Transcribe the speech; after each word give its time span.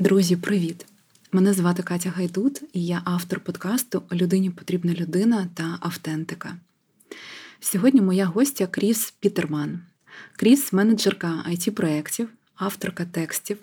Друзі, 0.00 0.36
привіт! 0.36 0.86
Мене 1.32 1.52
звати 1.52 1.82
Катя 1.82 2.10
Гайдут, 2.10 2.62
і 2.72 2.86
я 2.86 3.02
автор 3.04 3.40
подкасту 3.40 4.02
Людині 4.12 4.50
потрібна 4.50 4.94
людина 4.94 5.48
та 5.54 5.78
автентика. 5.80 6.56
Сьогодні 7.60 8.00
моя 8.00 8.26
гостя 8.26 8.66
Кріс 8.66 9.10
Пітерман. 9.10 9.80
Кріс 10.36 10.72
менеджерка 10.72 11.44
it 11.48 11.70
проєктів 11.70 12.28
авторка 12.60 13.04
текстів, 13.04 13.58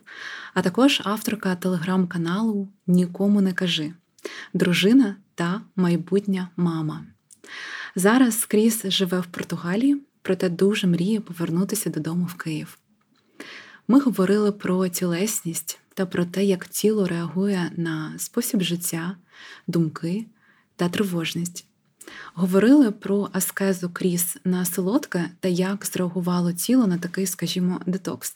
а 0.53 0.61
також 0.61 1.01
авторка 1.03 1.55
телеграм-каналу 1.55 2.67
Нікому 2.87 3.41
не 3.41 3.53
кажи, 3.53 3.93
дружина 4.53 5.15
та 5.35 5.61
майбутня 5.75 6.49
мама. 6.57 7.03
Зараз 7.95 8.45
Кріс 8.45 8.85
живе 8.85 9.19
в 9.19 9.25
Португалії, 9.25 10.01
проте 10.21 10.49
дуже 10.49 10.87
мріє 10.87 11.19
повернутися 11.19 11.89
додому 11.89 12.25
в 12.25 12.33
Київ. 12.33 12.77
Ми 13.87 13.99
говорили 13.99 14.51
про 14.51 14.87
тілесність 14.87 15.79
та 15.93 16.05
про 16.05 16.25
те, 16.25 16.45
як 16.45 16.67
тіло 16.67 17.07
реагує 17.07 17.71
на 17.77 18.13
спосіб 18.17 18.61
життя, 18.61 19.15
думки 19.67 20.25
та 20.75 20.89
тривожність. 20.89 21.65
Говорили 22.33 22.91
про 22.91 23.29
аскезу 23.33 23.89
кріс 23.89 24.37
на 24.43 24.65
солодке 24.65 25.29
та 25.39 25.47
як 25.47 25.85
зреагувало 25.85 26.53
тіло 26.53 26.87
на 26.87 26.97
такий, 26.97 27.27
скажімо, 27.27 27.81
детокс. 27.85 28.35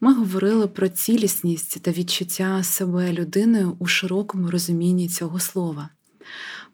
Ми 0.00 0.14
говорили 0.14 0.68
про 0.68 0.88
цілісність 0.88 1.82
та 1.82 1.90
відчуття 1.90 2.62
себе 2.62 3.12
людиною 3.12 3.76
у 3.78 3.86
широкому 3.86 4.50
розумінні 4.50 5.08
цього 5.08 5.40
слова, 5.40 5.88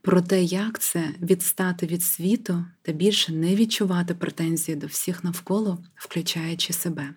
про 0.00 0.22
те, 0.22 0.42
як 0.42 0.78
це 0.78 1.08
відстати 1.22 1.86
від 1.86 2.02
світу 2.02 2.64
та 2.82 2.92
більше 2.92 3.32
не 3.32 3.54
відчувати 3.54 4.14
претензії 4.14 4.76
до 4.76 4.86
всіх 4.86 5.24
навколо, 5.24 5.78
включаючи 5.94 6.72
себе. 6.72 7.14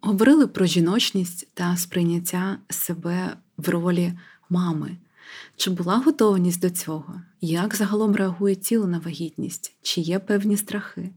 Говорили 0.00 0.46
про 0.46 0.66
жіночність 0.66 1.48
та 1.54 1.76
сприйняття 1.76 2.58
себе 2.68 3.36
в 3.56 3.68
ролі 3.68 4.12
мами. 4.50 4.96
Чи 5.56 5.70
була 5.70 5.96
готовність 5.96 6.60
до 6.60 6.70
цього? 6.70 7.20
Як 7.40 7.74
загалом 7.74 8.16
реагує 8.16 8.54
тіло 8.54 8.86
на 8.86 8.98
вагітність? 8.98 9.76
Чи 9.82 10.00
є 10.00 10.18
певні 10.18 10.56
страхи? 10.56 11.10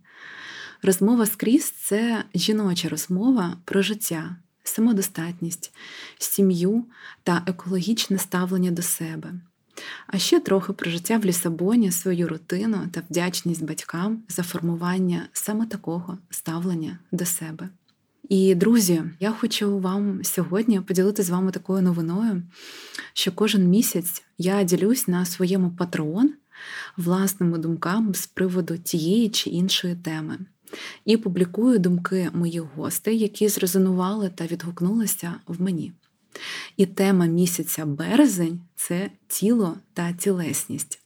Розмова 0.86 1.26
скрізь 1.26 1.72
це 1.72 2.24
жіноча 2.36 2.90
розмова 2.90 3.58
про 3.66 3.82
життя, 3.82 4.36
самодостатність, 4.64 5.74
сім'ю 6.18 6.86
та 7.24 7.44
екологічне 7.46 8.18
ставлення 8.18 8.72
до 8.72 8.82
себе. 8.82 9.34
А 10.08 10.18
ще 10.18 10.40
трохи 10.40 10.74
про 10.74 10.92
життя 10.92 11.18
в 11.18 11.26
Лісабоні, 11.26 11.92
свою 11.92 12.28
рутину 12.28 12.78
та 12.92 13.02
вдячність 13.10 13.64
батькам 13.64 14.24
за 14.28 14.44
формування 14.44 15.28
саме 15.34 15.66
такого 15.66 16.18
ставлення 16.30 17.00
до 17.12 17.26
себе. 17.26 17.70
І, 18.30 18.56
друзі, 18.56 19.04
я 19.20 19.32
хочу 19.32 19.80
вам 19.80 20.24
сьогодні 20.24 20.82
поділити 20.82 21.24
з 21.24 21.30
вами 21.30 21.52
такою 21.52 21.82
новиною, 21.82 22.44
що 23.14 23.32
кожен 23.32 23.68
місяць 23.68 24.24
я 24.38 24.64
ділюсь 24.64 25.08
на 25.08 25.26
своєму 25.26 25.72
патреон 25.72 26.34
власними 26.98 27.58
думками 27.58 28.14
з 28.14 28.28
приводу 28.28 28.78
тієї 28.78 29.30
чи 29.30 29.50
іншої 29.50 29.96
теми. 29.96 30.38
І 31.06 31.18
публікую 31.18 31.80
думки 31.80 32.30
моїх 32.34 32.62
гостей, 32.62 33.20
які 33.20 33.48
зрезонували 33.48 34.30
та 34.30 34.46
відгукнулися 34.46 35.36
в 35.48 35.62
мені. 35.62 35.94
І 36.78 36.86
тема 36.86 37.26
місяця 37.26 37.86
березень 37.86 38.60
це 38.76 39.12
тіло 39.28 39.78
та 39.94 40.14
тілесність. 40.14 41.00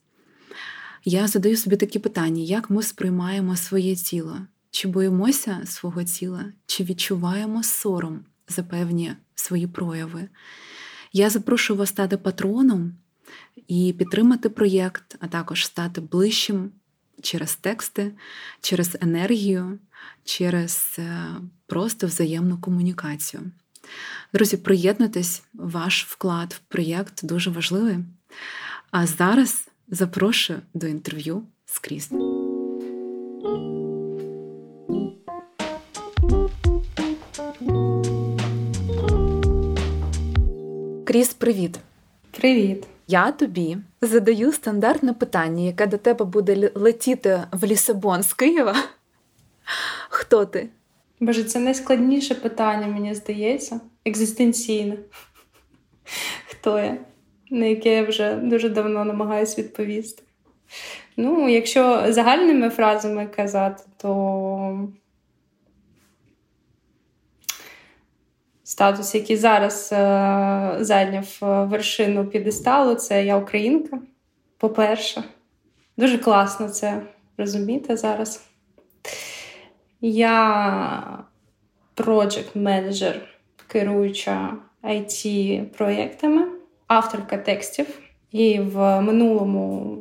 Я 1.06 1.28
задаю 1.28 1.58
собі 1.58 1.76
такі 1.76 2.00
питання: 2.00 2.44
як 2.44 2.70
ми 2.70 2.84
сприймаємо 2.84 3.56
своє 3.56 3.96
тіло? 3.96 4.38
Чи 4.72 4.88
боїмося 4.88 5.62
свого 5.66 6.04
тіла, 6.04 6.46
чи 6.66 6.84
відчуваємо 6.84 7.64
сором 7.64 8.20
за 8.48 8.64
певні 8.64 9.14
свої 9.36 9.68
прояви? 9.68 10.30
Я 11.14 11.30
запрошую 11.30 11.80
вас 11.80 11.90
стати 11.90 12.18
патроном 12.18 12.94
і 13.68 13.96
підтримати 13.98 14.50
проєкт, 14.50 15.16
а 15.20 15.28
також 15.28 15.66
стати 15.66 16.02
ближчим 16.02 16.72
через 17.22 17.56
тексти, 17.56 18.12
через 18.62 18.98
енергію, 19.02 19.80
через 20.24 20.96
е, 21.00 21.26
просто 21.68 22.08
взаємну 22.08 22.58
комунікацію. 22.58 23.52
Друзі, 24.34 24.58
приєднуйтесь, 24.58 25.44
ваш 25.54 26.06
вклад 26.06 26.54
в 26.54 26.60
проєкт 26.60 27.26
дуже 27.26 27.50
важливий. 27.50 27.98
А 28.92 29.08
зараз 29.08 29.68
запрошую 29.88 30.60
до 30.74 30.88
інтерв'ю 30.88 31.44
скрізь. 31.66 32.12
Кріс, 41.06 41.34
привіт. 41.34 41.80
Привіт. 42.32 42.88
Я 43.08 43.32
тобі 43.32 43.78
задаю 44.02 44.52
стандартне 44.52 45.14
питання, 45.14 45.64
яке 45.64 45.88
до 45.88 45.98
тебе 45.98 46.26
буде 46.26 46.72
летіти 46.76 47.44
в 47.52 47.66
Лісабон 47.66 48.24
з 48.24 48.34
Києва. 48.34 48.76
Хто 50.10 50.46
ти? 50.46 50.70
Боже, 51.20 51.44
це 51.44 51.60
найскладніше 51.60 52.36
питання, 52.36 52.88
мені 52.88 53.16
здається, 53.16 53.80
екзистенційне. 54.06 54.98
Хто 56.48 56.80
я? 56.80 56.98
На 57.52 57.66
яке 57.66 57.96
я 57.96 58.04
вже 58.04 58.36
дуже 58.36 58.70
давно 58.70 59.06
намагаюся 59.06 59.62
відповісти. 59.62 60.24
Ну, 61.18 61.50
якщо 61.50 62.06
загальними 62.14 62.70
фразами 62.70 63.28
казати, 63.36 63.84
то 63.98 64.90
статус, 68.70 69.16
який 69.16 69.38
зараз 69.38 69.90
е, 69.94 69.98
зайняв 70.80 71.40
е, 71.42 71.46
вершину 71.46 72.26
підесталу, 72.26 72.96
це 72.96 73.26
я 73.26 73.38
українка. 73.38 74.00
По-перше, 74.58 75.24
дуже 75.98 76.18
класно 76.18 76.70
це 76.70 77.02
розуміти 77.38 77.98
зараз. 77.98 78.46
Я 80.02 81.24
project 81.96 82.58
менеджер 82.58 83.22
керуюча 83.68 84.54
it 84.84 85.64
проєктами, 85.66 86.48
авторка 86.88 87.38
текстів. 87.38 87.88
І 88.32 88.60
в 88.60 89.02
минулому 89.02 89.98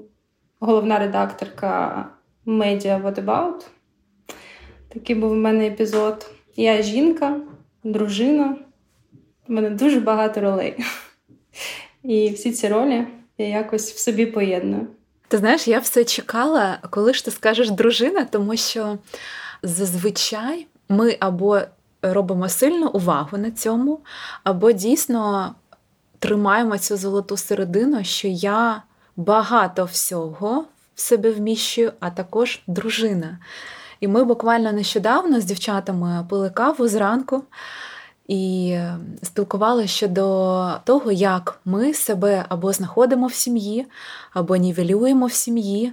головна 0.60 0.98
редакторка 0.98 2.04
Media 2.46 3.02
What 3.02 3.24
About. 3.24 3.66
Такий 4.88 5.16
був 5.16 5.32
у 5.32 5.36
мене 5.36 5.66
епізод. 5.66 6.30
Я 6.56 6.82
жінка, 6.82 7.40
дружина. 7.84 8.56
У 9.48 9.52
мене 9.52 9.70
дуже 9.70 10.00
багато 10.00 10.40
ролей. 10.40 10.84
І 12.02 12.30
всі 12.30 12.52
ці 12.52 12.68
ролі 12.68 13.06
я 13.38 13.48
якось 13.48 13.92
в 13.92 13.98
собі 13.98 14.26
поєдную. 14.26 14.86
Ти 15.28 15.38
знаєш, 15.38 15.68
я 15.68 15.78
все 15.78 16.04
чекала, 16.04 16.78
коли 16.90 17.14
ж 17.14 17.24
ти 17.24 17.30
скажеш 17.30 17.70
дружина, 17.70 18.24
тому 18.24 18.56
що 18.56 18.98
зазвичай 19.62 20.66
ми 20.88 21.16
або 21.20 21.60
робимо 22.02 22.48
сильну 22.48 22.88
увагу 22.88 23.38
на 23.38 23.50
цьому, 23.50 24.00
або 24.44 24.72
дійсно 24.72 25.54
тримаємо 26.18 26.78
цю 26.78 26.96
золоту 26.96 27.36
середину, 27.36 28.04
що 28.04 28.28
я 28.28 28.82
багато 29.16 29.84
всього 29.84 30.64
в 30.94 31.00
себе 31.00 31.30
вміщую, 31.30 31.92
а 32.00 32.10
також 32.10 32.60
дружина. 32.66 33.38
І 34.00 34.08
ми 34.08 34.24
буквально 34.24 34.72
нещодавно 34.72 35.40
з 35.40 35.44
дівчатами 35.44 36.26
пили 36.30 36.50
каву 36.50 36.88
зранку 36.88 37.42
і 38.28 38.76
спілкувалися 39.22 39.88
щодо 39.88 40.80
того, 40.84 41.12
як 41.12 41.60
ми 41.64 41.94
себе 41.94 42.44
або 42.48 42.72
знаходимо 42.72 43.26
в 43.26 43.34
сім'ї, 43.34 43.86
або 44.32 44.56
нівелюємо 44.56 45.26
в 45.26 45.32
сім'ї, 45.32 45.92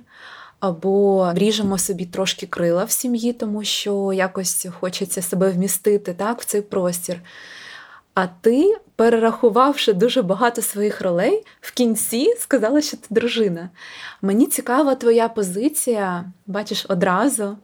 або 0.59 1.31
ріжемо 1.33 1.77
собі 1.77 2.05
трошки 2.05 2.47
крила 2.47 2.83
в 2.83 2.91
сім'ї, 2.91 3.33
тому 3.33 3.63
що 3.63 4.13
якось 4.13 4.67
хочеться 4.79 5.21
себе 5.21 5.49
вмістити 5.49 6.13
так, 6.13 6.41
в 6.41 6.45
цей 6.45 6.61
простір. 6.61 7.21
А 8.13 8.27
ти, 8.27 8.77
перерахувавши 8.95 9.93
дуже 9.93 10.21
багато 10.21 10.61
своїх 10.61 11.01
ролей, 11.01 11.45
в 11.61 11.71
кінці 11.71 12.35
сказала, 12.39 12.81
що 12.81 12.97
ти 12.97 13.07
дружина. 13.09 13.69
Мені 14.21 14.45
цікава 14.45 14.95
твоя 14.95 15.27
позиція, 15.29 16.25
бачиш, 16.47 16.85
одразу. 16.89 17.57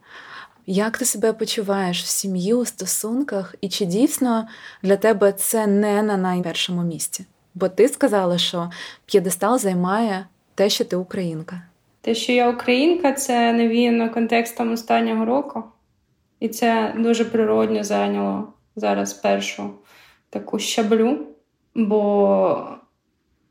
Як 0.66 0.98
ти 0.98 1.06
себе 1.06 1.34
почуваєш 1.34 2.04
в 2.04 2.06
сім'ї, 2.06 2.54
у 2.54 2.66
стосунках, 2.66 3.56
і 3.62 3.70
чи 3.70 3.86
дійсно 3.86 4.48
для 4.84 4.98
тебе 4.98 5.32
це 5.32 5.68
не 5.68 6.04
на 6.04 6.18
найпершому 6.18 6.84
місці? 6.84 7.26
Бо 7.56 7.70
ти 7.70 7.88
сказала, 7.88 8.38
що 8.38 8.72
п'єдестал 9.06 9.60
займає 9.60 10.26
те, 10.56 10.70
що 10.70 10.86
ти 10.86 10.96
українка. 10.96 11.62
Те, 12.02 12.16
що 12.16 12.32
я 12.32 12.50
українка, 12.50 13.14
це 13.14 13.54
навіяно 13.54 14.10
контекстом 14.10 14.72
останнього 14.74 15.26
року, 15.26 15.64
і 16.40 16.50
це 16.50 16.94
дуже 16.98 17.26
природньо 17.26 17.84
зайняло 17.84 18.54
зараз 18.76 19.14
першу 19.14 19.72
таку 20.30 20.60
щаблю. 20.60 21.20
Бо 21.76 22.68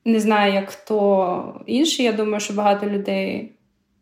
Не 0.05 0.21
знаю, 0.21 0.55
як 0.55 0.71
хто 0.71 1.63
інший. 1.67 2.05
Я 2.05 2.13
думаю, 2.13 2.41
що 2.41 2.55
багато 2.55 2.87
людей, 2.87 3.53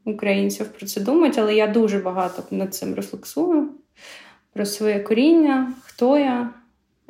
українців, 0.09 0.67
про 0.79 0.87
це 0.87 1.01
думають, 1.01 1.39
але 1.39 1.55
я 1.55 1.67
дуже 1.67 1.99
багато 1.99 2.43
над 2.51 2.75
цим 2.75 2.95
рефлексую 2.95 3.69
про 4.53 4.67
своє 4.67 5.01
коріння, 5.01 5.73
хто 5.85 6.19
я 6.19 6.51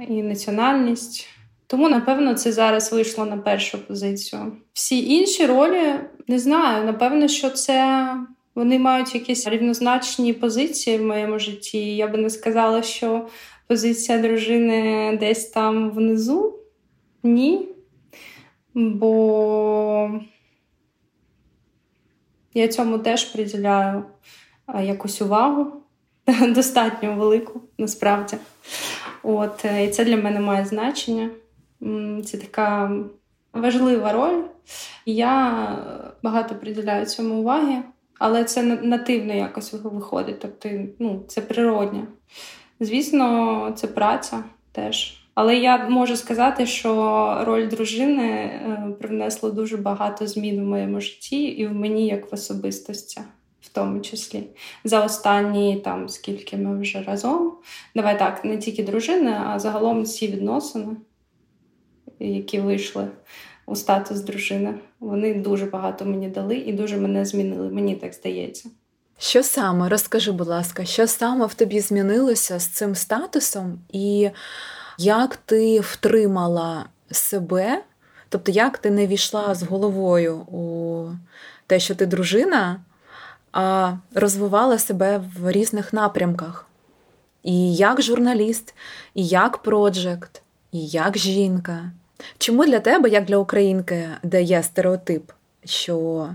і 0.09 0.23
національність. 0.23 1.29
Тому, 1.67 1.89
напевно, 1.89 2.35
це 2.35 2.53
зараз 2.53 2.93
вийшло 2.93 3.27
на 3.27 3.37
першу 3.37 3.87
позицію. 3.87 4.53
Всі 4.73 5.15
інші 5.15 5.47
ролі 5.47 5.95
не 6.29 6.39
знаю. 6.39 6.85
Напевно, 6.85 7.29
що 7.29 7.51
це 7.51 8.07
вони 8.55 8.79
мають 8.79 9.15
якісь 9.15 9.49
рівнозначні 9.49 10.33
позиції 10.33 10.99
в 10.99 11.03
моєму 11.03 11.39
житті. 11.39 11.97
Я 11.97 12.09
би 12.09 12.19
не 12.19 12.31
сказала, 12.31 12.83
що 12.83 13.27
позиція 13.67 14.19
дружини 14.19 15.17
десь 15.21 15.51
там 15.51 15.91
внизу. 15.91 16.59
Ні. 17.23 17.69
Бо 18.75 20.11
я 22.55 22.69
цьому 22.69 22.99
теж 22.99 23.25
приділяю 23.25 24.05
якусь 24.83 25.23
увагу, 25.23 25.73
достатньо 26.49 27.15
велику, 27.15 27.61
насправді. 27.79 28.37
От, 29.23 29.65
е, 29.65 29.85
І 29.85 29.89
це 29.91 30.05
для 30.05 30.17
мене 30.17 30.41
має 30.41 30.65
значення. 30.65 31.31
Це 32.25 32.39
така 32.39 32.93
важлива 33.53 34.13
роль. 34.13 34.43
Я 35.07 35.63
багато 36.23 36.55
приділяю 36.55 37.07
цьому 37.07 37.35
уваги, 37.35 37.83
але 38.19 38.45
це 38.45 38.63
нативно 38.63 39.35
якось 39.35 39.73
виходить. 39.73 40.41
Тобто, 40.41 40.69
ну, 40.99 41.25
це 41.29 41.41
природня. 41.41 42.07
Звісно, 42.81 43.73
це 43.77 43.87
праця 43.87 44.45
теж. 44.73 45.28
Але 45.41 45.57
я 45.57 45.89
можу 45.89 46.17
сказати, 46.17 46.67
що 46.67 46.91
роль 47.47 47.69
дружини 47.69 48.23
е, 48.23 48.95
привнесла 49.01 49.51
дуже 49.51 49.77
багато 49.77 50.27
змін 50.27 50.61
в 50.61 50.67
моєму 50.67 51.01
житті 51.01 51.43
і 51.43 51.67
в 51.67 51.73
мені 51.73 52.07
як 52.07 52.33
в 52.33 52.35
особистості, 52.35 53.21
в 53.61 53.69
тому 53.69 54.01
числі. 54.01 54.43
За 54.85 55.05
останні 55.05 55.81
там 55.85 56.09
скільки 56.09 56.57
ми 56.57 56.81
вже 56.81 57.03
разом. 57.03 57.53
Давай 57.95 58.19
так, 58.19 58.45
не 58.45 58.57
тільки 58.57 58.83
дружини, 58.83 59.37
а 59.47 59.59
загалом 59.59 60.05
ці 60.05 60.27
відносини, 60.27 60.97
які 62.19 62.61
вийшли 62.61 63.09
у 63.67 63.77
статус 63.77 64.21
дружини, 64.21 64.75
вони 65.01 65.35
дуже 65.35 65.67
багато 65.67 66.05
мені 66.05 66.29
дали 66.29 66.57
і 66.57 66.73
дуже 66.73 66.97
мене 66.97 67.25
змінили. 67.25 67.69
Мені 67.69 67.97
так 67.97 68.15
здається. 68.15 68.71
Що 69.19 69.43
саме 69.43 69.89
розкажи, 69.89 70.33
будь 70.33 70.49
ласка, 70.49 70.85
що 70.85 71.07
саме 71.07 71.47
в 71.47 71.55
тобі 71.55 71.81
змінилося 71.81 72.59
з 72.59 72.67
цим 72.67 72.95
статусом, 72.95 73.79
і 73.93 74.31
як 74.99 75.37
ти 75.37 75.81
втримала 75.81 76.85
себе, 77.11 77.83
тобто 78.29 78.53
як 78.53 78.79
ти 78.79 78.91
не 78.91 79.07
війшла 79.07 79.55
з 79.55 79.63
головою 79.63 80.37
у 80.37 81.07
те, 81.67 81.81
що 81.81 81.95
ти 81.95 82.07
дружина, 82.07 82.81
а 83.53 83.93
розвивала 84.15 84.79
себе 84.79 85.21
в 85.39 85.53
різних 85.53 85.93
напрямках? 85.93 86.67
І 87.43 87.75
як 87.75 88.03
журналіст, 88.03 88.75
і 89.15 89.27
як 89.27 89.59
проджект, 89.59 90.43
і 90.73 90.87
як 90.87 91.19
жінка. 91.19 91.91
Чому 92.39 92.67
для 92.67 92.81
тебе, 92.81 93.09
як 93.09 93.25
для 93.25 93.37
українки, 93.37 94.09
де 94.23 94.43
є 94.43 94.63
стереотип, 94.63 95.33
що 95.65 96.29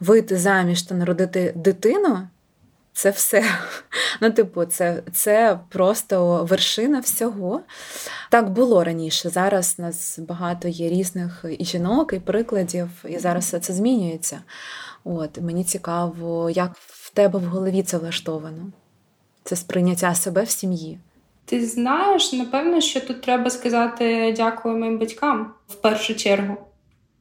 вийти 0.00 0.36
заміж 0.36 0.82
та 0.82 0.94
народити 0.94 1.52
дитину 1.56 2.28
це 3.00 3.10
все. 3.10 3.44
Ну, 4.20 4.30
типу, 4.30 4.64
це 4.64 5.02
це 5.12 5.58
просто 5.68 6.44
вершина 6.44 7.00
всього. 7.00 7.60
Так 8.30 8.50
було 8.50 8.84
раніше. 8.84 9.30
Зараз 9.30 9.76
у 9.78 9.82
нас 9.82 10.18
багато 10.18 10.68
є 10.68 10.88
різних 10.88 11.44
і 11.58 11.64
жінок, 11.64 12.12
і 12.12 12.20
прикладів, 12.20 12.88
і 13.08 13.18
зараз 13.18 13.44
все 13.44 13.60
це 13.60 13.72
змінюється. 13.72 14.42
От 15.04 15.40
Мені 15.40 15.64
цікаво, 15.64 16.50
як 16.50 16.72
в 16.76 17.10
тебе 17.10 17.38
в 17.38 17.44
голові 17.44 17.82
це 17.82 17.98
влаштовано. 17.98 18.72
Це 19.44 19.56
сприйняття 19.56 20.14
себе 20.14 20.42
в 20.42 20.50
сім'ї. 20.50 20.98
Ти 21.44 21.66
знаєш, 21.66 22.32
напевно, 22.32 22.80
що 22.80 23.00
тут 23.00 23.22
треба 23.22 23.50
сказати 23.50 24.34
дякую 24.36 24.76
моїм 24.76 24.98
батькам 24.98 25.52
в 25.68 25.74
першу 25.74 26.14
чергу 26.14 26.56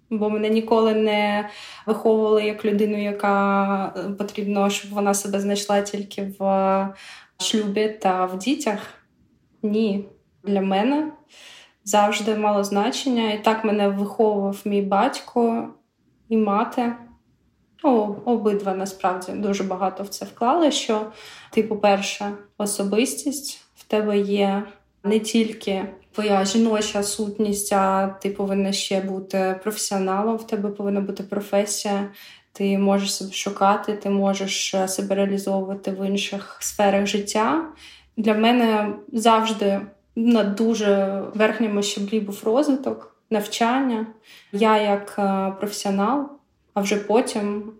бо 0.09 0.29
мене 0.29 0.49
ніколи 0.49 0.93
не 0.93 1.49
виховували 1.85 2.43
як 2.43 2.65
людину, 2.65 3.03
яка 3.03 3.93
е, 3.97 4.09
потрібно, 4.09 4.69
щоб 4.69 4.91
вона 4.91 5.13
себе 5.13 5.39
знайшла 5.39 5.81
тільки 5.81 6.33
в 6.39 6.87
шлюбі 7.39 7.89
та 7.89 8.25
в 8.25 8.37
дітях. 8.37 8.79
Ні, 9.63 10.05
для 10.43 10.61
мене 10.61 11.11
завжди 11.83 12.35
мало 12.35 12.63
значення. 12.63 13.33
І 13.33 13.43
так 13.43 13.63
мене 13.63 13.89
виховував 13.89 14.61
мій 14.65 14.81
батько 14.81 15.69
і 16.29 16.37
мати. 16.37 16.93
О, 17.83 18.15
обидва 18.25 18.73
насправді 18.73 19.31
дуже 19.31 19.63
багато 19.63 20.03
в 20.03 20.07
це 20.07 20.25
вклали. 20.25 20.71
Що 20.71 21.11
ти, 21.51 21.63
по-перше, 21.63 22.31
особистість 22.57 23.65
в 23.75 23.83
тебе 23.83 24.19
є 24.19 24.63
не 25.03 25.19
тільки 25.19 25.85
твоя 26.11 26.45
жіноча 26.45 27.03
сутність, 27.03 27.73
а 27.73 28.07
ти 28.07 28.29
повинна 28.29 28.71
ще 28.71 29.01
бути 29.01 29.59
професіоналом, 29.63 30.37
в 30.37 30.47
тебе 30.47 30.69
повинна 30.69 31.01
бути 31.01 31.23
професія. 31.23 32.09
Ти 32.53 32.77
можеш 32.77 33.15
себе 33.15 33.31
шукати, 33.31 33.93
ти 33.93 34.09
можеш 34.09 34.73
е, 34.73 34.87
себе 34.87 35.15
реалізовувати 35.15 35.91
в 35.91 36.07
інших 36.07 36.57
сферах 36.61 37.05
життя. 37.05 37.65
Для 38.17 38.33
мене 38.33 38.93
завжди 39.13 39.81
на 40.15 40.43
дуже 40.43 41.23
верхньому 41.35 41.83
щаблі 41.83 42.19
був 42.19 42.41
розвиток, 42.43 43.15
навчання. 43.29 44.07
Я 44.51 44.81
як 44.81 45.15
е, 45.19 45.53
професіонал, 45.59 46.29
а 46.73 46.81
вже 46.81 46.95
потім 46.95 47.71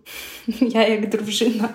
я 0.60 0.88
як 0.88 1.08
дружина. 1.08 1.68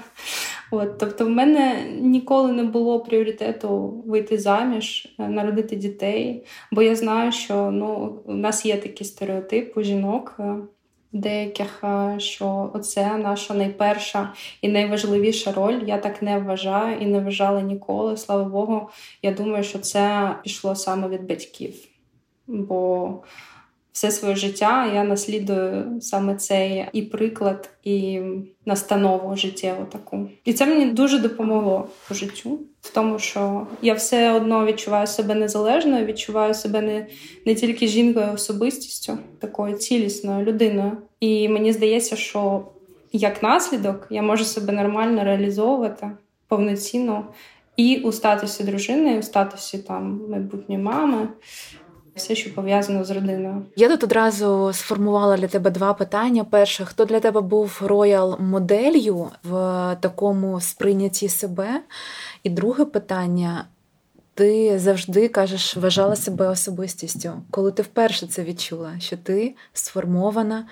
От, 0.76 0.98
Тобто, 0.98 1.26
в 1.26 1.30
мене 1.30 1.86
ніколи 2.02 2.52
не 2.52 2.64
було 2.64 3.00
пріоритету 3.00 4.04
вийти 4.06 4.38
заміж, 4.38 5.16
е, 5.20 5.28
народити 5.28 5.76
дітей, 5.76 6.46
бо 6.72 6.82
я 6.82 6.96
знаю, 6.96 7.32
що 7.32 7.72
ну, 7.72 8.20
у 8.26 8.34
нас 8.34 8.66
є 8.66 8.78
такі 8.78 9.04
стереотипи 9.04 9.84
жінок. 9.84 10.36
Е, 10.40 10.56
деяких, 11.12 11.84
е, 11.84 12.16
що 12.20 12.72
оце 12.74 13.18
наша 13.18 13.54
найперша 13.54 14.34
і 14.62 14.68
найважливіша 14.68 15.52
роль. 15.52 15.84
Я 15.86 15.98
так 15.98 16.22
не 16.22 16.40
вважаю 16.40 16.98
і 16.98 17.06
не 17.06 17.20
вважала 17.20 17.62
ніколи. 17.62 18.18
Слава 18.18 18.44
Богу, 18.44 18.90
я 19.22 19.32
думаю, 19.32 19.64
що 19.64 19.80
це 19.80 20.36
пішло 20.44 20.76
саме 20.76 21.08
від 21.08 21.28
батьків. 21.28 21.74
Бо 22.48 23.10
все 23.96 24.12
своє 24.12 24.36
життя 24.36 24.92
я 24.94 25.04
наслідую 25.04 26.02
саме 26.02 26.36
цей 26.36 26.86
і 26.94 27.02
приклад, 27.02 27.70
і 27.84 28.22
настанову 28.66 29.36
життєву 29.36 29.86
таку. 29.86 30.30
І 30.46 30.54
це 30.54 30.66
мені 30.66 30.86
дуже 30.86 31.20
допомогло 31.20 31.88
по 32.08 32.14
життю, 32.14 32.60
в 32.82 32.94
тому, 32.94 33.20
що 33.20 33.68
я 33.82 33.94
все 33.94 34.32
одно 34.32 34.66
відчуваю 34.66 35.08
себе 35.08 35.36
незалежною, 35.36 36.06
відчуваю 36.06 36.54
себе 36.54 36.82
не, 36.82 37.08
не 37.46 37.56
тільки 37.56 37.88
жінкою, 37.88 38.26
а 38.30 38.34
особистістю, 38.34 39.18
такою 39.40 39.76
цілісною 39.76 40.46
людиною. 40.46 40.98
І 41.20 41.50
мені 41.50 41.74
здається, 41.74 42.16
що 42.16 42.66
як 43.12 43.44
наслідок 43.44 44.08
я 44.10 44.22
можу 44.22 44.44
себе 44.44 44.74
нормально 44.74 45.24
реалізовувати 45.24 46.12
повноцінно. 46.48 47.26
І 47.78 47.98
у 47.98 48.12
статусі 48.12 48.64
дружини, 48.64 49.14
і 49.14 49.20
у 49.20 49.24
статусі 49.24 49.78
там 49.78 50.22
майбутньої 50.30 50.82
мами, 50.82 51.28
все, 52.16 52.36
що 52.36 52.54
пов'язано 52.54 53.04
з 53.04 53.12
родиною. 53.12 53.66
Я 53.76 53.90
тут 53.90 54.04
одразу 54.04 54.74
сформувала 54.74 55.38
для 55.38 55.48
тебе 55.48 55.72
два 55.72 55.94
питання. 55.94 56.44
Перше, 56.44 56.86
хто 56.86 57.06
для 57.06 57.20
тебе 57.20 57.42
був 57.42 57.82
роял 57.82 58.38
моделлю 58.40 59.30
в 59.44 59.52
такому 60.00 60.62
сприйнятті 60.62 61.30
себе? 61.30 61.82
І 62.44 62.50
друге 62.50 62.86
питання. 62.86 63.66
Ти 64.34 64.80
завжди 64.80 65.28
кажеш, 65.28 65.78
вважала 65.78 66.16
себе 66.16 66.48
особистістю. 66.48 67.34
Коли 67.52 67.72
ти 67.72 67.82
вперше 67.82 68.28
це 68.28 68.44
відчула, 68.44 69.00
що 69.00 69.18
ти 69.18 69.56
сформована 69.74 70.68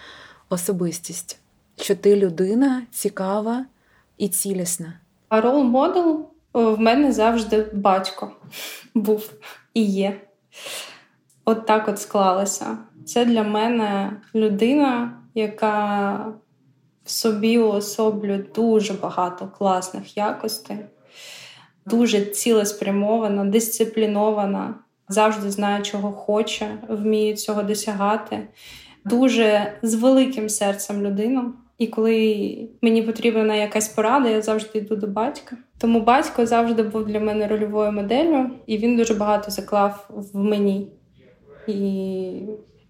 особистість, 0.50 1.40
що 1.78 1.96
ти 1.96 2.16
людина 2.16 2.84
цікава 2.92 3.66
і 4.18 4.30
цілісна. 4.30 4.94
А 5.30 5.42
рол 5.42 5.64
модел 5.64 6.26
в 6.54 6.80
мене 6.80 7.12
завжди 7.12 7.66
батько 7.74 8.32
був 8.94 9.32
і 9.74 9.84
є 9.84 10.22
от 11.46 11.66
так 11.66 11.88
от 11.88 12.00
склалося. 12.00 12.78
Це 13.06 13.26
для 13.26 13.44
мене 13.44 14.12
людина, 14.36 15.18
яка 15.36 16.14
в 17.06 17.12
собі 17.12 17.58
уособлює 17.58 18.44
дуже 18.56 18.94
багато 18.94 19.48
класних 19.58 20.18
якостей, 20.18 20.78
дуже 21.86 22.26
цілеспрямована, 22.26 23.46
дисциплінована, 23.46 24.76
завжди 25.10 25.52
знає, 25.52 25.82
чого 25.82 26.12
хоче, 26.12 26.78
вміє 26.90 27.36
цього 27.36 27.64
досягати. 27.64 28.48
Дуже 29.06 29.74
з 29.82 29.94
великим 29.94 30.50
серцем 30.50 31.02
людину. 31.02 31.54
І 31.78 31.88
коли 31.88 32.58
мені 32.82 33.02
потрібна 33.02 33.56
якась 33.56 33.88
порада, 33.88 34.30
я 34.30 34.42
завжди 34.42 34.80
йду 34.80 34.96
до 34.96 35.08
батька. 35.08 35.58
Тому 35.78 36.02
батько 36.02 36.46
завжди 36.46 36.84
був 36.84 37.06
для 37.06 37.20
мене 37.20 37.48
рольовою 37.48 37.92
моделлю, 37.92 38.50
і 38.66 38.78
він 38.78 38.98
дуже 38.98 39.14
багато 39.14 39.52
заклав 39.52 40.10
в 40.10 40.38
мені. 40.38 40.92
І 41.68 42.32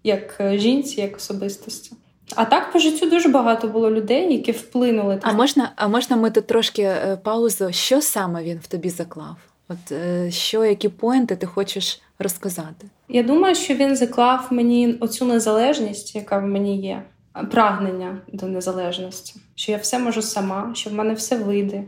як 0.04 0.42
жінці, 0.54 1.00
як 1.00 1.16
особистості. 1.16 1.96
А 2.34 2.44
так 2.44 2.72
по 2.72 2.78
життю 2.78 3.10
дуже 3.10 3.28
багато 3.28 3.68
було 3.68 3.90
людей, 3.90 4.32
які 4.32 4.52
вплинули. 4.52 5.18
А 5.22 5.32
можна, 5.32 5.72
а 5.76 5.88
можна 5.88 6.16
ми 6.16 6.30
тут 6.30 6.46
трошки 6.46 6.82
е, 6.82 7.18
паузу? 7.22 7.72
Що 7.72 8.00
саме 8.00 8.42
він 8.42 8.58
в 8.58 8.66
тобі 8.66 8.90
заклав? 8.90 9.36
От 9.68 9.92
е, 9.92 10.30
що, 10.30 10.64
які 10.64 10.88
поінти 10.88 11.36
ти 11.36 11.46
хочеш 11.46 12.00
розказати? 12.18 12.86
Я 13.08 13.22
думаю, 13.22 13.54
що 13.54 13.74
він 13.74 13.96
заклав 13.96 14.46
мені 14.50 14.96
оцю 15.00 15.24
незалежність, 15.24 16.14
яка 16.14 16.38
в 16.38 16.46
мені 16.46 16.80
є, 16.80 17.02
прагнення 17.50 18.18
до 18.32 18.46
незалежності, 18.46 19.40
що 19.54 19.72
я 19.72 19.78
все 19.78 19.98
можу 19.98 20.22
сама, 20.22 20.70
що 20.74 20.90
в 20.90 20.92
мене 20.92 21.14
все 21.14 21.36
вийде. 21.36 21.84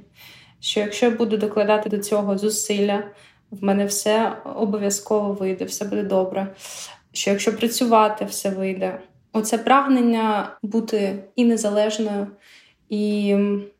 Що 0.60 0.80
якщо 0.80 1.06
я 1.06 1.12
буду 1.12 1.36
докладати 1.36 1.90
до 1.90 1.98
цього 1.98 2.38
зусилля, 2.38 3.02
в 3.50 3.64
мене 3.64 3.86
все 3.86 4.32
обов'язково 4.54 5.32
вийде, 5.32 5.64
все 5.64 5.84
буде 5.84 6.02
добре. 6.02 6.54
Що 7.12 7.30
якщо 7.30 7.56
працювати, 7.56 8.24
все 8.24 8.50
вийде. 8.50 9.00
Оце 9.32 9.58
прагнення 9.58 10.56
бути 10.62 11.24
і 11.36 11.44
незалежною, 11.44 12.26
і 12.88 13.36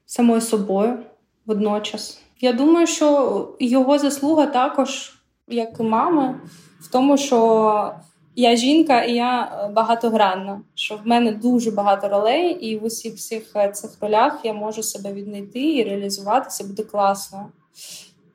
самою 0.07 0.41
собою 0.41 0.99
водночас. 1.47 2.21
Я 2.41 2.53
думаю, 2.53 2.87
що 2.87 3.49
його 3.61 3.99
заслуга 3.99 4.47
також, 4.47 5.13
як 5.49 5.81
і 5.81 5.83
мами, 5.83 6.41
в 6.81 6.91
тому, 6.91 7.19
що 7.19 7.93
я 8.37 8.57
жінка 8.57 9.03
і 9.03 9.15
я 9.15 9.71
багатогранна, 9.75 10.61
що 10.75 10.97
в 10.97 11.07
мене 11.07 11.33
дуже 11.33 11.71
багато 11.71 12.09
ролей, 12.09 12.51
і 12.51 12.79
в 12.79 12.85
усіх 12.85 13.15
всіх 13.15 13.43
цих 13.73 13.91
ролях 14.01 14.41
я 14.45 14.53
можу 14.53 14.83
себе 14.83 15.13
віднайти 15.13 15.61
і 15.61 15.85
реалізуватися, 15.85 16.65
буде 16.65 16.83
класно. 16.83 17.49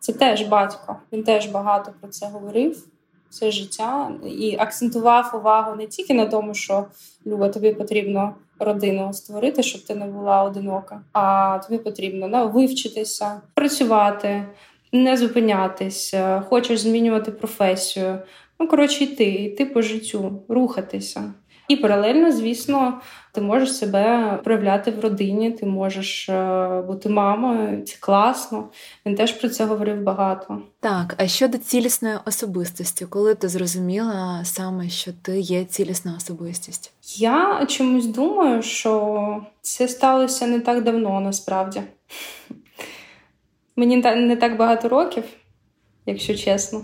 Це 0.01 0.13
теж 0.13 0.41
батько. 0.41 0.95
Він 1.13 1.23
теж 1.23 1.45
багато 1.45 1.93
про 2.01 2.09
це 2.09 2.27
говорив 2.27 2.87
все 3.29 3.51
життя 3.51 4.11
і 4.25 4.55
акцентував 4.59 5.31
увагу 5.33 5.75
не 5.75 5.87
тільки 5.87 6.13
на 6.13 6.25
тому, 6.25 6.53
що 6.53 6.85
Люба, 7.25 7.49
тобі 7.49 7.73
потрібно 7.73 8.35
родину 8.59 9.13
створити, 9.13 9.63
щоб 9.63 9.85
ти 9.85 9.95
не 9.95 10.05
була 10.05 10.43
одинока, 10.43 11.01
а 11.13 11.59
тобі 11.67 11.79
потрібно 11.79 12.29
да, 12.29 12.45
вивчитися, 12.45 13.41
працювати, 13.53 14.45
не 14.91 15.17
зупинятись, 15.17 16.13
хочеш 16.49 16.79
змінювати 16.79 17.31
професію. 17.31 18.19
Ну, 18.59 18.67
коротше, 18.67 19.03
йти, 19.03 19.25
йти 19.25 19.65
по 19.65 19.81
життю, 19.81 20.43
рухатися. 20.47 21.33
І 21.67 21.75
паралельно, 21.75 22.31
звісно, 22.31 23.01
ти 23.33 23.41
можеш 23.41 23.75
себе 23.75 24.39
проявляти 24.43 24.91
в 24.91 24.99
родині, 24.99 25.51
ти 25.51 25.65
можеш 25.65 26.29
е, 26.29 26.83
бути 26.87 27.09
мамою, 27.09 27.81
це 27.85 27.97
класно. 27.99 28.69
Він 29.05 29.15
теж 29.15 29.31
про 29.31 29.49
це 29.49 29.65
говорив 29.65 30.01
багато. 30.01 30.61
Так, 30.79 31.15
а 31.17 31.27
щодо 31.27 31.57
цілісної 31.57 32.15
особистості, 32.25 33.05
коли 33.05 33.35
ти 33.35 33.47
зрозуміла 33.47 34.41
саме, 34.45 34.89
що 34.89 35.11
ти 35.21 35.39
є 35.39 35.65
цілісна 35.65 36.13
особистість? 36.17 36.93
Я 37.17 37.65
чомусь 37.69 38.05
думаю, 38.05 38.61
що 38.61 39.45
це 39.61 39.87
сталося 39.87 40.47
не 40.47 40.59
так 40.59 40.83
давно, 40.83 41.19
насправді. 41.19 41.81
Мені 43.75 43.97
не 43.97 44.35
так 44.35 44.57
багато 44.57 44.89
років, 44.89 45.23
якщо 46.05 46.35
чесно. 46.35 46.81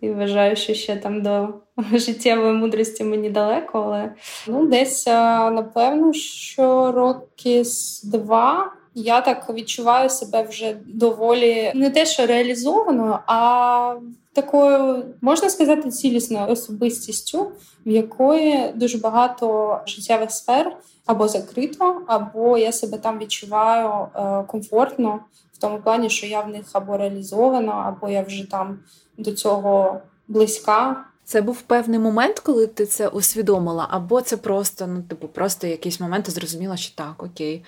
І 0.00 0.10
вважаю, 0.10 0.56
що 0.56 0.74
ще 0.74 0.96
там 0.96 1.22
до 1.22 1.48
життєвої 1.92 2.52
мудрості 2.52 3.04
мені 3.04 3.30
далеко, 3.30 3.82
але 3.86 4.12
ну, 4.46 4.66
десь 4.66 5.06
напевно, 5.06 6.12
що 6.12 6.92
роки 6.92 7.64
з 7.64 8.02
два 8.02 8.72
я 8.94 9.20
так 9.20 9.50
відчуваю 9.54 10.10
себе 10.10 10.42
вже 10.42 10.76
доволі 10.86 11.72
не 11.74 11.90
те, 11.90 12.06
що 12.06 12.26
реалізованою, 12.26 13.18
а 13.26 13.94
такою, 14.32 15.04
можна 15.20 15.50
сказати, 15.50 15.90
цілісною 15.90 16.52
особистістю, 16.52 17.52
в 17.86 17.90
якої 17.90 18.72
дуже 18.74 18.98
багато 18.98 19.78
життєвих 19.86 20.30
сфер 20.30 20.76
або 21.06 21.28
закрито, 21.28 22.02
або 22.06 22.58
я 22.58 22.72
себе 22.72 22.98
там 22.98 23.18
відчуваю 23.18 23.90
е, 23.90 24.44
комфортно 24.46 25.20
в 25.52 25.58
тому 25.58 25.78
плані, 25.78 26.10
що 26.10 26.26
я 26.26 26.40
в 26.40 26.48
них 26.48 26.64
або 26.72 26.96
реалізована, 26.96 27.72
або 27.72 28.08
я 28.08 28.22
вже 28.22 28.50
там 28.50 28.78
до 29.18 29.32
цього 29.32 30.00
близька. 30.28 31.04
Це 31.28 31.42
був 31.42 31.62
певний 31.62 31.98
момент, 31.98 32.40
коли 32.40 32.66
ти 32.66 32.86
це 32.86 33.08
усвідомила, 33.08 33.86
або 33.90 34.20
це 34.20 34.36
просто, 34.36 34.86
ну, 34.86 35.02
типу, 35.02 35.28
просто 35.28 35.66
якийсь 35.66 36.00
момент 36.00 36.24
ти 36.24 36.30
зрозуміла, 36.30 36.76
що 36.76 36.94
так, 36.94 37.22
окей, 37.22 37.64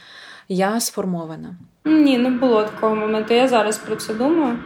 я 0.48 0.80
сформована. 0.80 1.56
Ні, 1.84 2.18
не 2.18 2.30
було 2.30 2.62
такого 2.62 2.96
моменту. 2.96 3.34
Я 3.34 3.48
зараз 3.48 3.78
про 3.78 3.96
це 3.96 4.14
думаю. 4.14 4.58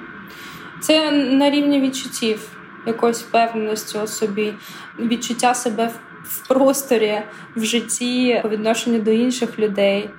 Це 0.82 1.10
на 1.10 1.50
рівні 1.50 1.80
відчуттів, 1.80 2.58
якоїсь 2.86 3.22
впевненості 3.22 3.98
у 3.98 4.06
собі, 4.06 4.54
відчуття 4.98 5.54
себе 5.54 5.90
в 6.24 6.48
просторі, 6.48 7.22
в 7.56 7.64
житті, 7.64 8.40
по 8.42 8.48
відношенню 8.48 8.98
до 8.98 9.10
інших 9.10 9.58
людей, 9.58 10.10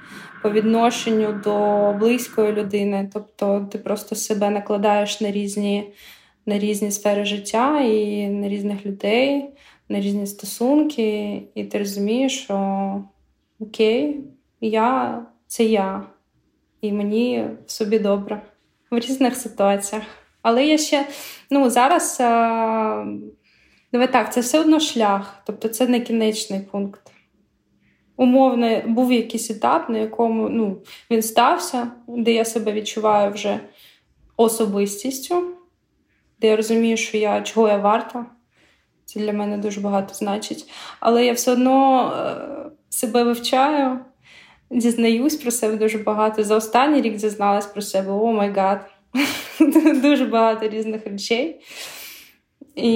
по 0.41 0.49
відношенню 0.49 1.41
до 1.43 1.93
близької 1.99 2.51
людини. 2.51 3.09
Тобто 3.13 3.67
ти 3.71 3.77
просто 3.77 4.15
себе 4.15 4.49
накладаєш 4.49 5.21
на 5.21 5.31
різні 5.31 5.93
на 6.45 6.59
різні 6.59 6.91
сфери 6.91 7.25
життя 7.25 7.81
і 7.81 8.27
на 8.27 8.49
різних 8.49 8.85
людей, 8.85 9.49
на 9.89 9.99
різні 9.99 10.27
стосунки, 10.27 11.41
і 11.55 11.63
ти 11.63 11.77
розумієш, 11.77 12.43
що 12.43 13.03
окей, 13.59 14.23
я 14.61 15.21
це 15.47 15.63
я, 15.63 16.03
і 16.81 16.91
мені 16.91 17.47
в 17.65 17.71
собі 17.71 17.99
добре 17.99 18.41
в 18.91 18.99
різних 18.99 19.35
ситуаціях. 19.35 20.03
Але 20.41 20.65
я 20.65 20.77
ще 20.77 21.07
ну, 21.51 21.69
зараз 21.69 22.17
давай 23.91 24.11
так, 24.11 24.33
це 24.33 24.41
все 24.41 24.59
одно 24.59 24.79
шлях, 24.79 25.43
тобто 25.45 25.69
це 25.69 25.87
не 25.87 25.99
кінечний 25.99 26.59
пункт. 26.59 27.11
Умовно, 28.17 28.81
був 28.87 29.13
якийсь 29.13 29.51
етап, 29.51 29.89
на 29.89 29.97
якому 29.97 30.49
ну, 30.49 30.77
він 31.11 31.21
стався, 31.21 31.91
де 32.07 32.33
я 32.33 32.45
себе 32.45 32.71
відчуваю 32.71 33.31
вже 33.31 33.59
особистістю 34.37 35.54
я 36.45 36.55
розумію, 36.55 36.97
що 36.97 37.17
я 37.17 37.41
чого 37.41 37.67
я 37.67 37.77
варта. 37.77 38.25
Це 39.05 39.19
для 39.19 39.33
мене 39.33 39.57
дуже 39.57 39.81
багато 39.81 40.13
значить. 40.13 40.69
Але 40.99 41.25
я 41.25 41.33
все 41.33 41.51
одно 41.51 42.07
е, 42.17 42.69
себе 42.89 43.23
вивчаю, 43.23 43.99
дізнаюсь 44.71 45.35
про 45.35 45.51
себе 45.51 45.77
дуже 45.77 45.97
багато. 45.97 46.43
За 46.43 46.55
останній 46.55 47.01
рік 47.01 47.15
дізналась 47.15 47.65
про 47.65 47.81
себе, 47.81 48.11
oh 48.11 48.31
my 48.31 48.51
god, 48.51 48.89
дуже 50.01 50.25
багато 50.25 50.67
різних 50.67 51.07
речей. 51.07 51.61
І 52.75 52.91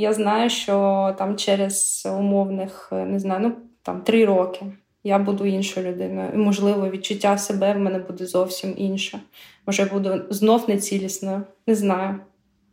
я 0.00 0.12
знаю, 0.12 0.50
що 0.50 1.14
там 1.18 1.36
через 1.36 2.06
умовних, 2.18 2.88
не 2.92 3.18
знаю, 3.18 3.40
ну 3.40 3.52
там 3.82 4.00
три 4.00 4.24
роки 4.24 4.66
я 5.06 5.18
буду 5.18 5.46
іншою 5.46 5.92
людиною. 5.92 6.30
І, 6.34 6.36
можливо, 6.36 6.90
відчуття 6.90 7.38
себе 7.38 7.72
в 7.72 7.78
мене 7.78 7.98
буде 7.98 8.26
зовсім 8.26 8.74
інше. 8.76 9.20
Може, 9.66 9.82
я 9.82 9.88
буду 9.88 10.20
знов 10.30 10.68
нецілісною. 10.68 11.42
Не 11.66 11.74
знаю. 11.74 12.20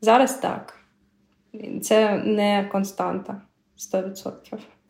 Зараз 0.04 0.34
так. 0.38 0.74
Це 1.82 2.18
не 2.18 2.70
константа 2.72 3.42
100%. 3.78 4.32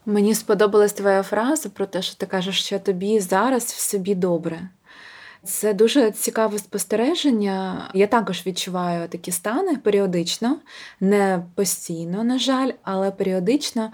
Мені 0.06 0.36
сподобалась 0.36 0.94
твоя 0.94 1.24
фраза 1.24 1.70
про 1.70 1.86
те, 1.86 2.02
що 2.02 2.16
ти 2.16 2.26
кажеш, 2.26 2.64
що 2.66 2.80
тобі 2.80 3.20
зараз 3.20 3.64
в 3.64 3.80
собі 3.80 4.16
добре. 4.16 4.70
Це 5.44 5.74
дуже 5.74 6.12
цікаве 6.12 6.60
спостереження. 6.60 7.90
Я 7.94 8.08
також 8.08 8.46
відчуваю 8.46 9.08
такі 9.08 9.32
стани 9.32 9.78
періодично, 9.78 10.58
не 11.00 11.46
постійно, 11.56 12.24
на 12.24 12.40
жаль, 12.40 12.72
але 12.84 13.12
періодично. 13.12 13.92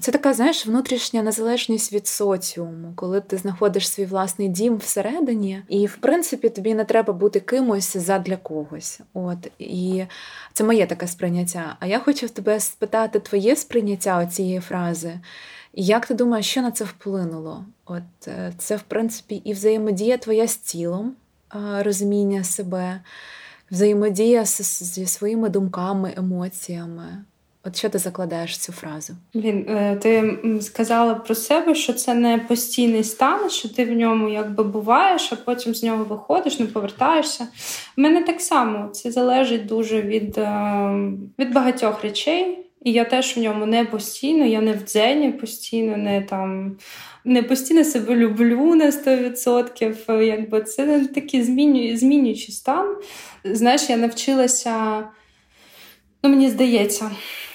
Це 0.00 0.12
така, 0.12 0.34
знаєш, 0.34 0.66
внутрішня 0.66 1.22
незалежність 1.22 1.92
від 1.92 2.06
соціуму, 2.06 2.92
коли 2.96 3.20
ти 3.20 3.36
знаходиш 3.36 3.90
свій 3.90 4.04
власний 4.04 4.48
дім 4.48 4.76
всередині, 4.76 5.62
і, 5.68 5.86
в 5.86 5.96
принципі, 5.96 6.48
тобі 6.48 6.74
не 6.74 6.84
треба 6.84 7.12
бути 7.12 7.40
кимось 7.40 7.96
задля 7.96 8.36
когось. 8.36 9.00
От 9.14 9.50
і 9.58 10.04
це 10.52 10.64
моє 10.64 10.86
таке 10.86 11.06
сприйняття. 11.06 11.76
А 11.80 11.86
я 11.86 11.98
хочу 11.98 12.26
в 12.26 12.30
тебе 12.30 12.60
спитати 12.60 13.20
твоє 13.20 13.56
сприйняття 13.56 14.26
цієї 14.26 14.60
фрази. 14.60 15.20
Як 15.74 16.06
ти 16.06 16.14
думаєш, 16.14 16.46
що 16.46 16.62
на 16.62 16.70
це 16.70 16.84
вплинуло? 16.84 17.64
От 17.84 18.28
е, 18.28 18.52
це, 18.58 18.76
в 18.76 18.82
принципі, 18.82 19.42
і 19.44 19.52
взаємодія 19.52 20.18
твоя 20.18 20.48
з 20.48 20.56
тілом, 20.56 21.16
розуміння 21.78 22.44
себе, 22.44 23.00
взаємодія 23.70 24.44
зі 24.44 25.06
своїми 25.06 25.48
думками, 25.48 26.14
емоціями. 26.16 27.24
От 27.64 27.76
що 27.76 27.88
ти 27.88 27.98
закладаєш 27.98 28.58
цю 28.58 28.72
фразу? 28.72 29.12
Блін, 29.34 29.66
е, 29.68 29.96
ти 29.96 30.38
сказала 30.60 31.14
про 31.14 31.34
себе, 31.34 31.74
що 31.74 31.92
це 31.92 32.14
не 32.14 32.38
постійний 32.38 33.04
стан, 33.04 33.50
що 33.50 33.68
ти 33.68 33.84
в 33.84 33.92
ньому 33.92 34.28
якби 34.28 34.64
буваєш, 34.64 35.32
а 35.32 35.36
потім 35.36 35.74
з 35.74 35.82
нього 35.82 36.04
виходиш, 36.04 36.58
не 36.58 36.66
повертаєшся. 36.66 37.46
У 37.96 38.00
мене 38.00 38.22
так 38.22 38.40
само 38.40 38.88
це 38.88 39.10
залежить 39.10 39.66
дуже 39.66 40.02
від, 40.02 40.38
е, 40.38 41.12
від 41.38 41.52
багатьох 41.52 42.02
речей. 42.02 42.64
І 42.84 42.92
я 42.92 43.04
теж 43.04 43.36
в 43.36 43.40
ньому 43.40 43.66
не 43.66 43.84
постійно, 43.84 44.44
я 44.44 44.60
не 44.60 44.72
в 44.72 44.82
дзені 44.82 45.32
постійно, 45.32 45.96
не 45.96 46.22
там 46.22 46.76
не 47.24 47.42
постійно 47.42 47.84
себе 47.84 48.16
люблю 48.16 48.74
на 48.74 48.92
100%. 48.92 50.22
Якби 50.22 50.62
Це 50.62 51.06
такий 51.14 51.42
змінюючий 51.42 51.96
змінюючий 51.96 52.54
стан. 52.54 52.96
Знаєш, 53.44 53.90
я 53.90 53.96
навчилася, 53.96 55.04
ну 56.22 56.30
мені 56.30 56.50
здається, 56.50 57.10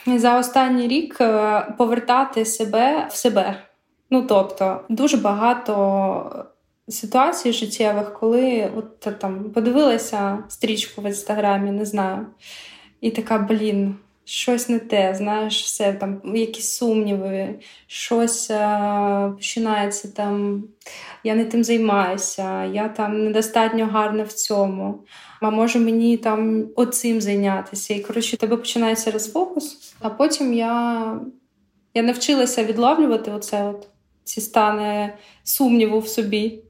за 0.07 0.39
останній 0.39 0.87
рік 0.87 1.17
е, 1.21 1.61
повертати 1.77 2.45
себе 2.45 3.07
в 3.11 3.15
себе. 3.15 3.63
Ну 4.09 4.21
тобто, 4.21 4.81
дуже 4.89 5.17
багато 5.17 6.45
ситуацій 6.89 7.53
життєвих, 7.53 8.13
коли 8.13 8.71
от 8.75 9.19
там 9.19 9.43
подивилася 9.43 10.37
стрічку 10.47 11.01
в 11.01 11.05
інстаграмі, 11.05 11.71
не 11.71 11.85
знаю, 11.85 12.25
і 13.01 13.11
така, 13.11 13.37
блін, 13.37 13.95
щось 14.25 14.69
не 14.69 14.79
те, 14.79 15.15
знаєш, 15.15 15.63
все 15.63 15.93
там, 15.93 16.35
якісь 16.35 16.69
сумніви, 16.69 17.59
щось 17.87 18.51
а, 18.51 19.33
починається 19.35 20.07
там, 20.07 20.63
я 21.23 21.35
не 21.35 21.45
тим 21.45 21.63
займаюся, 21.63 22.65
я 22.65 22.89
там 22.89 23.23
недостатньо 23.23 23.85
гарна 23.85 24.23
в 24.23 24.33
цьому. 24.33 25.03
А 25.41 25.49
може 25.49 25.79
мені 25.79 26.17
там 26.17 26.67
оцим 26.75 27.21
зайнятися. 27.21 27.93
І 27.93 27.99
коротше, 27.99 28.37
тебе 28.37 28.57
починається 28.57 29.11
розфокус, 29.11 29.95
а 29.99 30.09
потім 30.09 30.53
я 30.53 31.19
я 31.93 32.03
навчилася 32.03 32.63
відловлювати 32.63 33.31
оце 33.31 33.63
от, 33.63 33.87
ці 34.23 34.41
стани 34.41 35.13
сумніву 35.43 35.99
в 35.99 36.07
собі. 36.07 36.63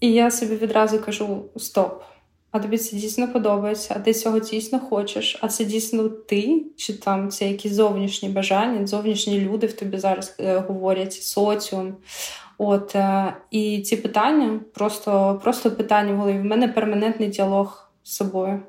І 0.00 0.12
я 0.12 0.30
собі 0.30 0.56
відразу 0.56 1.00
кажу: 1.00 1.44
стоп! 1.56 2.02
А 2.50 2.58
тобі 2.58 2.78
це 2.78 2.96
дійсно 2.96 3.28
подобається, 3.28 3.94
а 3.96 4.00
ти 4.00 4.14
цього 4.14 4.38
дійсно 4.38 4.80
хочеш, 4.80 5.38
а 5.40 5.48
це 5.48 5.64
дійсно 5.64 6.08
ти, 6.08 6.64
чи 6.76 6.92
там 6.92 7.30
це 7.30 7.48
якісь 7.48 7.72
зовнішні 7.72 8.28
бажання, 8.28 8.86
зовнішні 8.86 9.40
люди 9.40 9.66
в 9.66 9.72
тобі 9.72 9.98
зараз 9.98 10.36
е, 10.40 10.58
говорять, 10.58 11.12
соціум. 11.12 11.96
От 12.58 12.96
е, 12.96 13.34
І 13.50 13.80
ці 13.80 13.96
питання 13.96 14.60
просто 14.74 15.40
просто 15.42 15.70
питання 15.70 16.14
голові. 16.14 16.38
В 16.38 16.44
мене 16.44 16.68
перманентний 16.68 17.28
діалог 17.28 17.92
з 18.02 18.14
собою. 18.14 18.62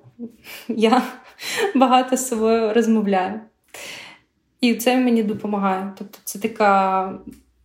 Я 0.68 1.02
багато 1.76 2.18
з 2.18 2.28
собою 2.28 2.74
розмовляю. 2.74 3.40
І 4.62 4.76
це 4.76 4.98
мені 4.98 5.24
допомагає. 5.24 5.94
Тобто 5.98 6.18
це 6.24 6.40
така 6.40 7.14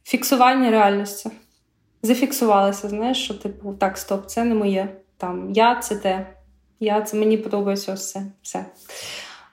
фіксування 0.04 0.70
реальності. 0.70 1.30
Зафіксувалася, 2.02 2.88
знаєш, 2.88 3.24
що 3.24 3.34
типу, 3.34 3.72
так, 3.72 3.98
стоп, 3.98 4.26
це 4.26 4.44
не 4.44 4.54
моє. 4.54 4.96
Там 5.16 5.52
Я 5.52 5.76
це 5.76 5.96
те, 5.96 6.26
я 6.80 7.00
це 7.02 7.16
мені 7.16 7.36
подобається 7.36 7.92
ось 7.92 8.10
це. 8.10 8.22
все. 8.42 8.66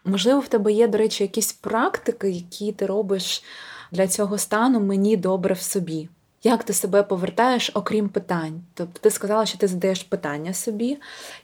Можливо, 0.06 0.40
в 0.40 0.48
тебе 0.48 0.72
є, 0.72 0.88
до 0.88 0.98
речі, 0.98 1.24
якісь 1.24 1.54
практики, 1.54 2.30
які 2.30 2.72
ти 2.72 2.86
робиш 2.86 3.44
для 3.92 4.08
цього 4.08 4.38
стану 4.38 4.80
мені 4.80 5.18
добре 5.18 5.54
в 5.54 5.62
собі. 5.62 6.10
Як 6.44 6.64
ти 6.64 6.74
себе 6.74 7.04
повертаєш, 7.04 7.72
окрім 7.74 8.10
питань? 8.10 8.62
Тобто 8.74 9.00
ти 9.00 9.10
сказала, 9.10 9.46
що 9.46 9.58
ти 9.58 9.68
задаєш 9.68 10.04
питання 10.04 10.54
собі 10.54 10.98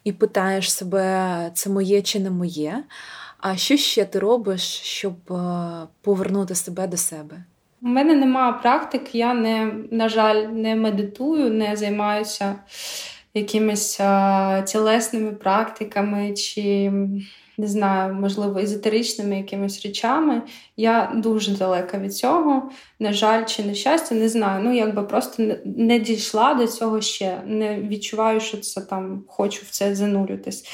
і 0.04 0.12
питаєш 0.12 0.74
себе, 0.74 1.52
це 1.54 1.70
моє 1.70 2.02
чи 2.02 2.20
не 2.20 2.30
моє. 2.30 2.84
А 3.38 3.56
що 3.56 3.78
ще 3.78 4.06
ти 4.06 4.20
робиш, 4.20 4.62
щоб 4.84 5.14
е, 5.32 5.88
повернути 6.02 6.56
себе 6.56 6.88
до 6.88 6.98
себе? 6.98 7.44
У 7.82 7.88
мене 7.88 8.16
немає 8.16 8.54
практик, 8.54 9.16
я 9.16 9.34
не, 9.34 9.74
на 9.92 10.10
жаль, 10.10 10.36
не 10.36 10.76
медитую, 10.76 11.50
не 11.54 11.76
займаюся 11.76 12.56
якимись 13.34 14.00
а, 14.00 14.62
тілесними 14.68 15.32
практиками 15.32 16.34
чи. 16.34 16.92
Не 17.58 17.68
знаю, 17.68 18.14
можливо, 18.14 18.60
езотеричними 18.60 19.38
якимись 19.38 19.86
речами. 19.86 20.42
Я 20.78 21.12
дуже 21.16 21.52
далека 21.52 21.98
від 21.98 22.16
цього. 22.16 22.70
На 23.00 23.14
жаль, 23.14 23.46
чи 23.46 23.64
на 23.64 23.74
щастя, 23.74 24.16
не 24.16 24.30
знаю. 24.30 24.64
Ну, 24.64 24.76
якби 24.76 25.04
просто 25.04 25.44
не 25.66 26.00
дійшла 26.00 26.54
до 26.54 26.68
цього 26.68 27.02
ще. 27.02 27.42
Не 27.46 27.82
відчуваю, 27.82 28.40
що 28.40 28.58
це 28.58 28.82
там 28.82 29.24
хочу 29.28 29.62
в 29.66 29.70
це 29.70 29.96
занурюватись. 29.96 30.66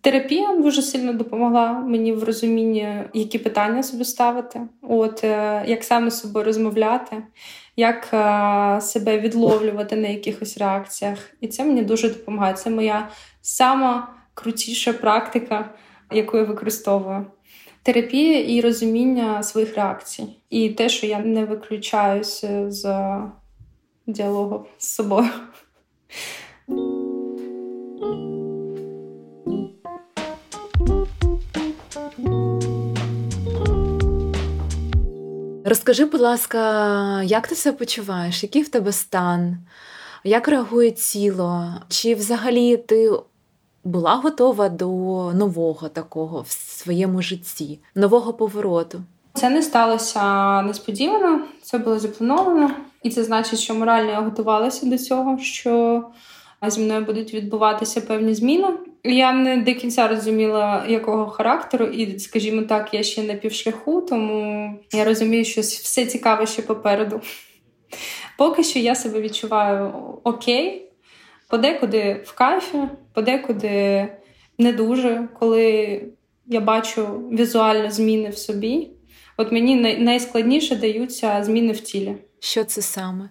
Терапія 0.00 0.56
дуже 0.56 0.82
сильно 0.82 1.12
допомогла 1.12 1.72
мені 1.72 2.12
в 2.12 2.24
розумінні, 2.24 3.04
які 3.14 3.38
питання 3.38 3.82
собі 3.82 4.04
ставити, 4.04 4.60
от 4.82 5.24
е, 5.24 5.64
як 5.66 5.84
саме 5.84 6.10
з 6.10 6.20
собою 6.20 6.44
розмовляти, 6.44 7.16
як 7.76 8.08
е, 8.14 8.80
себе 8.80 9.18
відловлювати 9.18 9.96
на 9.96 10.08
якихось 10.08 10.58
реакціях. 10.58 11.18
І 11.40 11.48
це 11.48 11.64
мені 11.64 11.82
дуже 11.82 12.08
допомагає. 12.08 12.54
Це 12.54 12.70
моя 12.70 13.08
сама 13.42 14.14
крутіша 14.34 14.92
практика, 14.92 15.70
яку 16.10 16.36
я 16.36 16.44
використовую. 16.44 17.26
Терапія 17.82 18.40
і 18.40 18.60
розуміння 18.60 19.42
своїх 19.42 19.76
реакцій. 19.76 20.26
І 20.50 20.68
те, 20.68 20.88
що 20.88 21.06
я 21.06 21.18
не 21.18 21.44
виключаюся 21.44 22.70
з 22.70 23.08
діалогу 24.06 24.66
з 24.78 24.88
собою. 24.94 25.30
Розкажи, 35.72 36.04
будь 36.04 36.20
ласка, 36.20 37.22
як 37.22 37.48
ти 37.48 37.54
себе 37.54 37.76
почуваєш? 37.76 38.42
Який 38.42 38.62
в 38.62 38.68
тебе 38.68 38.92
стан? 38.92 39.56
Як 40.24 40.48
реагує 40.48 40.90
тіло? 40.90 41.66
Чи 41.88 42.14
взагалі 42.14 42.76
ти 42.76 43.10
була 43.84 44.14
готова 44.14 44.68
до 44.68 44.86
нового 45.32 45.88
такого 45.88 46.40
в 46.40 46.50
своєму 46.50 47.22
житті, 47.22 47.78
нового 47.94 48.32
повороту? 48.32 49.02
Це 49.34 49.50
не 49.50 49.62
сталося 49.62 50.62
несподівано, 50.62 51.40
це 51.62 51.78
було 51.78 51.98
заплановано, 51.98 52.70
і 53.02 53.10
це 53.10 53.24
значить, 53.24 53.60
що 53.60 53.74
морально 53.74 54.10
я 54.10 54.20
готувалася 54.20 54.86
до 54.86 54.98
цього, 54.98 55.38
що 55.38 56.04
зі 56.68 56.80
мною 56.80 57.04
будуть 57.04 57.34
відбуватися 57.34 58.00
певні 58.00 58.34
зміни. 58.34 58.68
Я 59.04 59.32
не 59.32 59.56
до 59.56 59.74
кінця 59.74 60.08
розуміла, 60.08 60.84
якого 60.88 61.26
характеру, 61.26 61.86
і, 61.86 62.18
скажімо 62.18 62.62
так, 62.62 62.94
я 62.94 63.02
ще 63.02 63.22
на 63.22 63.34
півшляху, 63.34 64.00
тому 64.00 64.70
я 64.92 65.04
розумію, 65.04 65.44
що 65.44 65.60
все 65.60 66.06
цікаве 66.06 66.46
ще 66.46 66.62
попереду. 66.62 67.20
Поки 68.38 68.64
що 68.64 68.78
я 68.78 68.94
себе 68.94 69.20
відчуваю 69.20 69.92
окей, 70.24 70.88
подекуди 71.48 72.22
в 72.24 72.34
кайфі, 72.34 72.78
подекуди 73.14 74.08
не 74.58 74.72
дуже, 74.72 75.28
коли 75.38 76.02
я 76.46 76.60
бачу 76.60 77.06
візуально 77.32 77.90
зміни 77.90 78.28
в 78.28 78.38
собі. 78.38 78.90
От 79.36 79.52
мені 79.52 79.96
найскладніше 79.98 80.76
даються 80.76 81.44
зміни 81.44 81.72
в 81.72 81.80
тілі. 81.80 82.16
Що 82.40 82.64
це 82.64 82.82
саме? 82.82 83.28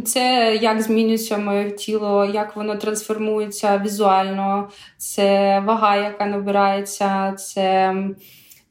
Це 0.00 0.58
як 0.62 0.82
змінюється 0.82 1.38
моє 1.38 1.70
тіло, 1.70 2.24
як 2.24 2.56
воно 2.56 2.76
трансформується 2.76 3.82
візуально, 3.84 4.70
це 4.96 5.60
вага, 5.60 5.96
яка 5.96 6.26
набирається, 6.26 7.32
це 7.32 7.94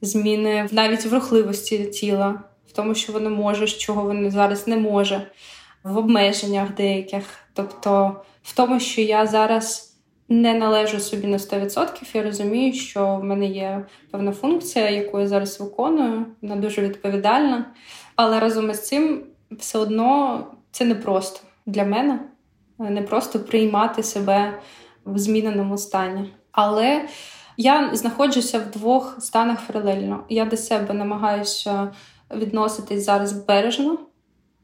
зміни 0.00 0.68
навіть 0.72 1.06
в 1.06 1.14
рухливості 1.14 1.84
тіла, 1.84 2.42
в 2.68 2.72
тому, 2.72 2.94
що 2.94 3.12
воно 3.12 3.30
може, 3.30 3.66
чого 3.66 4.02
воно 4.02 4.30
зараз 4.30 4.68
не 4.68 4.76
може, 4.76 5.26
в 5.84 5.96
обмеженнях 5.96 6.74
деяких. 6.74 7.24
Тобто, 7.54 8.16
в 8.42 8.56
тому, 8.56 8.80
що 8.80 9.00
я 9.00 9.26
зараз 9.26 9.96
не 10.28 10.54
належу 10.54 11.00
собі 11.00 11.26
на 11.26 11.36
100%, 11.36 11.86
я 12.14 12.22
розумію, 12.22 12.72
що 12.72 13.16
в 13.16 13.24
мене 13.24 13.46
є 13.46 13.86
певна 14.10 14.32
функція, 14.32 14.90
яку 14.90 15.20
я 15.20 15.26
зараз 15.26 15.60
виконую, 15.60 16.26
вона 16.42 16.56
дуже 16.56 16.82
відповідальна. 16.82 17.64
Але 18.16 18.40
разом 18.40 18.70
із 18.70 18.88
цим 18.88 19.22
все 19.50 19.78
одно. 19.78 20.46
Це 20.72 20.84
не 20.84 20.94
просто 20.94 21.40
для 21.66 21.84
мене, 21.84 22.20
не 22.78 23.02
просто 23.02 23.40
приймати 23.40 24.02
себе 24.02 24.60
в 25.04 25.18
зміненому 25.18 25.78
стані. 25.78 26.34
Але 26.52 27.08
я 27.56 27.90
знаходжуся 27.92 28.58
в 28.58 28.70
двох 28.70 29.16
станах 29.20 29.66
паралельно. 29.66 30.24
Я 30.28 30.44
до 30.44 30.56
себе 30.56 30.94
намагаюся 30.94 31.92
відноситись 32.36 33.04
зараз 33.04 33.32
бережно, 33.32 33.98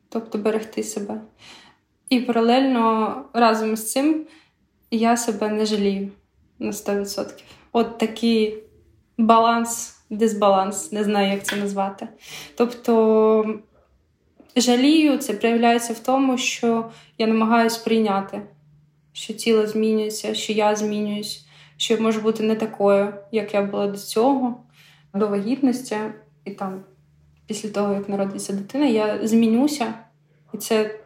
тобто 0.08 0.38
берегти 0.38 0.82
себе. 0.82 1.20
І 2.08 2.20
паралельно 2.20 3.24
разом 3.32 3.76
з 3.76 3.92
цим 3.92 4.26
я 4.90 5.16
себе 5.16 5.48
не 5.48 5.66
жалію 5.66 6.10
на 6.58 6.70
100%. 6.70 7.42
От 7.72 7.98
такий 7.98 8.62
баланс, 9.18 9.96
дисбаланс, 10.10 10.92
не 10.92 11.04
знаю, 11.04 11.32
як 11.32 11.44
це 11.44 11.56
назвати. 11.56 12.08
Тобто 12.56 13.60
жалію, 14.60 15.18
це 15.18 15.32
проявляється 15.32 15.92
в 15.92 15.98
тому, 15.98 16.38
що 16.38 16.90
я 17.18 17.26
намагаюся 17.26 17.84
прийняти, 17.84 18.42
що 19.12 19.32
тіло 19.32 19.66
змінюється, 19.66 20.34
що 20.34 20.52
я 20.52 20.76
змінююсь, 20.76 21.46
що 21.76 21.94
я 21.94 22.00
можу 22.00 22.20
бути 22.20 22.42
не 22.42 22.54
такою, 22.54 23.14
як 23.32 23.54
я 23.54 23.62
була 23.62 23.86
до 23.86 23.98
цього, 23.98 24.64
до 25.14 25.28
вагітності. 25.28 25.96
І 26.44 26.50
там, 26.50 26.80
після 27.46 27.68
того, 27.68 27.94
як 27.94 28.08
народиться 28.08 28.52
дитина, 28.52 28.86
я 28.86 29.26
змінюся, 29.26 29.94
і 30.54 30.58
це 30.58 30.98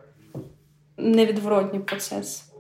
невідворотній 0.96 1.80
процес. 1.80 2.52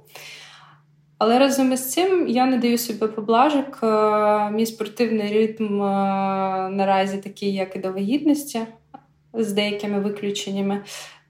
Але 1.18 1.38
разом 1.38 1.72
із 1.72 1.92
цим 1.92 2.28
я 2.28 2.46
не 2.46 2.58
даю 2.58 2.78
собі 2.78 3.06
поблажок. 3.12 3.78
Е, 3.82 4.50
мій 4.50 4.66
спортивний 4.66 5.32
ритм 5.32 5.82
е, 5.82 5.86
наразі 6.70 7.18
такий, 7.18 7.54
як 7.54 7.76
і 7.76 7.78
до 7.78 7.92
вагітності 7.92 8.60
з 9.34 9.52
деякими 9.52 10.00
виключеннями. 10.00 10.80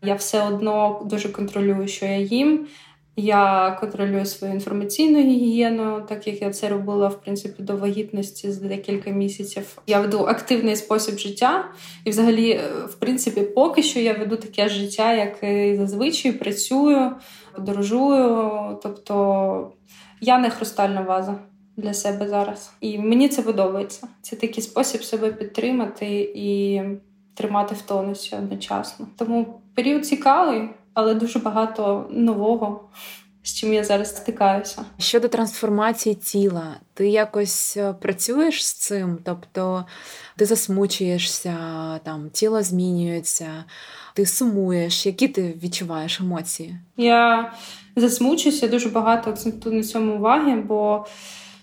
Я 0.02 0.14
все 0.14 0.42
одно 0.42 1.02
дуже 1.04 1.28
контролюю, 1.28 1.88
що 1.88 2.06
я 2.06 2.16
їм. 2.16 2.66
Я 3.16 3.76
контролюю 3.80 4.26
свою 4.26 4.54
інформаційну 4.54 5.18
гігієну, 5.18 6.02
так 6.08 6.26
як 6.26 6.42
я 6.42 6.50
це 6.50 6.68
робила 6.68 7.08
в 7.08 7.22
принципі 7.22 7.62
до 7.62 7.76
вагітності 7.76 8.52
з 8.52 8.58
декілька 8.58 9.10
місяців. 9.10 9.78
Я 9.86 10.00
веду 10.00 10.18
активний 10.18 10.76
спосіб 10.76 11.18
життя, 11.18 11.64
і, 12.04 12.10
взагалі, 12.10 12.50
е, 12.50 12.60
в 12.86 12.94
принципі, 12.94 13.40
поки 13.40 13.82
що 13.82 14.00
я 14.00 14.12
веду 14.12 14.36
таке 14.36 14.68
життя, 14.68 15.14
як 15.14 15.42
і 15.42 15.76
зазвичай 15.76 16.32
працюю, 16.32 17.12
подорожую. 17.54 18.78
Тобто 18.82 19.72
я 20.20 20.38
не 20.38 20.50
хрустальна 20.50 21.00
ваза 21.00 21.38
для 21.76 21.94
себе 21.94 22.28
зараз. 22.28 22.72
І 22.80 22.98
мені 22.98 23.28
це 23.28 23.42
подобається. 23.42 24.08
Це 24.22 24.36
такий 24.36 24.62
спосіб 24.62 25.04
себе 25.04 25.32
підтримати 25.32 26.32
і 26.34 26.80
тримати 27.34 27.74
в 27.74 27.82
тонусі 27.82 28.36
одночасно. 28.36 29.06
Тому 29.16 29.60
період 29.74 30.06
цікавий 30.06 30.68
але 30.94 31.14
дуже 31.14 31.38
багато 31.38 32.06
нового. 32.10 32.80
З 33.44 33.54
чим 33.54 33.72
я 33.72 33.84
зараз 33.84 34.16
стикаюся 34.16 34.84
щодо 34.98 35.28
трансформації 35.28 36.14
тіла, 36.14 36.76
ти 36.94 37.08
якось 37.08 37.76
е, 37.76 37.94
працюєш 38.00 38.66
з 38.66 38.72
цим? 38.72 39.18
Тобто 39.24 39.84
ти 40.36 40.44
засмучуєшся, 40.44 41.54
там 42.04 42.30
тіло 42.30 42.62
змінюється, 42.62 43.64
ти 44.14 44.26
сумуєш. 44.26 45.06
Які 45.06 45.28
ти 45.28 45.54
відчуваєш 45.62 46.20
емоції? 46.20 46.76
Я 46.96 47.52
засмучуюся, 47.96 48.68
дуже 48.68 48.88
багато 48.88 49.30
акцентую 49.30 49.76
на 49.76 49.82
цьому 49.82 50.16
уваги, 50.16 50.56
бо 50.56 51.06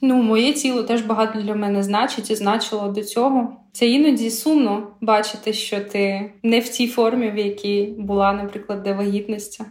Ну, 0.02 0.24
моє 0.24 0.54
тіло 0.54 0.84
теж 0.84 1.02
багато 1.02 1.42
для 1.42 1.56
мене 1.56 1.84
значить 1.84 2.32
і 2.32 2.36
значило 2.36 2.88
до 2.88 3.04
цього. 3.04 3.58
Це 3.72 3.88
іноді 3.88 4.30
сумно 4.30 4.88
бачити, 5.02 5.54
що 5.54 5.82
ти 5.82 6.32
не 6.44 6.60
в 6.60 6.70
тій 6.70 6.88
формі, 6.88 7.32
в 7.32 7.38
якій 7.38 7.94
була, 7.98 8.34
наприклад, 8.34 8.84
до 8.84 8.94
вагітності, 8.94 9.64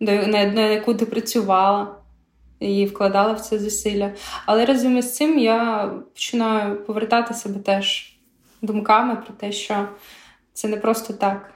на 0.00 0.66
яку 0.66 0.94
ти 0.94 1.06
працювала 1.06 1.94
і 2.60 2.86
вкладала 2.86 3.32
в 3.32 3.40
це 3.40 3.58
зусилля. 3.58 4.12
Але 4.46 4.64
разом 4.64 4.98
із 4.98 5.16
цим 5.16 5.38
я 5.38 5.90
починаю 6.14 6.84
повертати 6.84 7.34
себе 7.34 7.60
теж 7.60 8.16
думками 8.62 9.16
про 9.16 9.34
те, 9.34 9.52
що 9.52 9.88
це 10.52 10.68
не 10.68 10.76
просто 10.76 11.12
так 11.12 11.54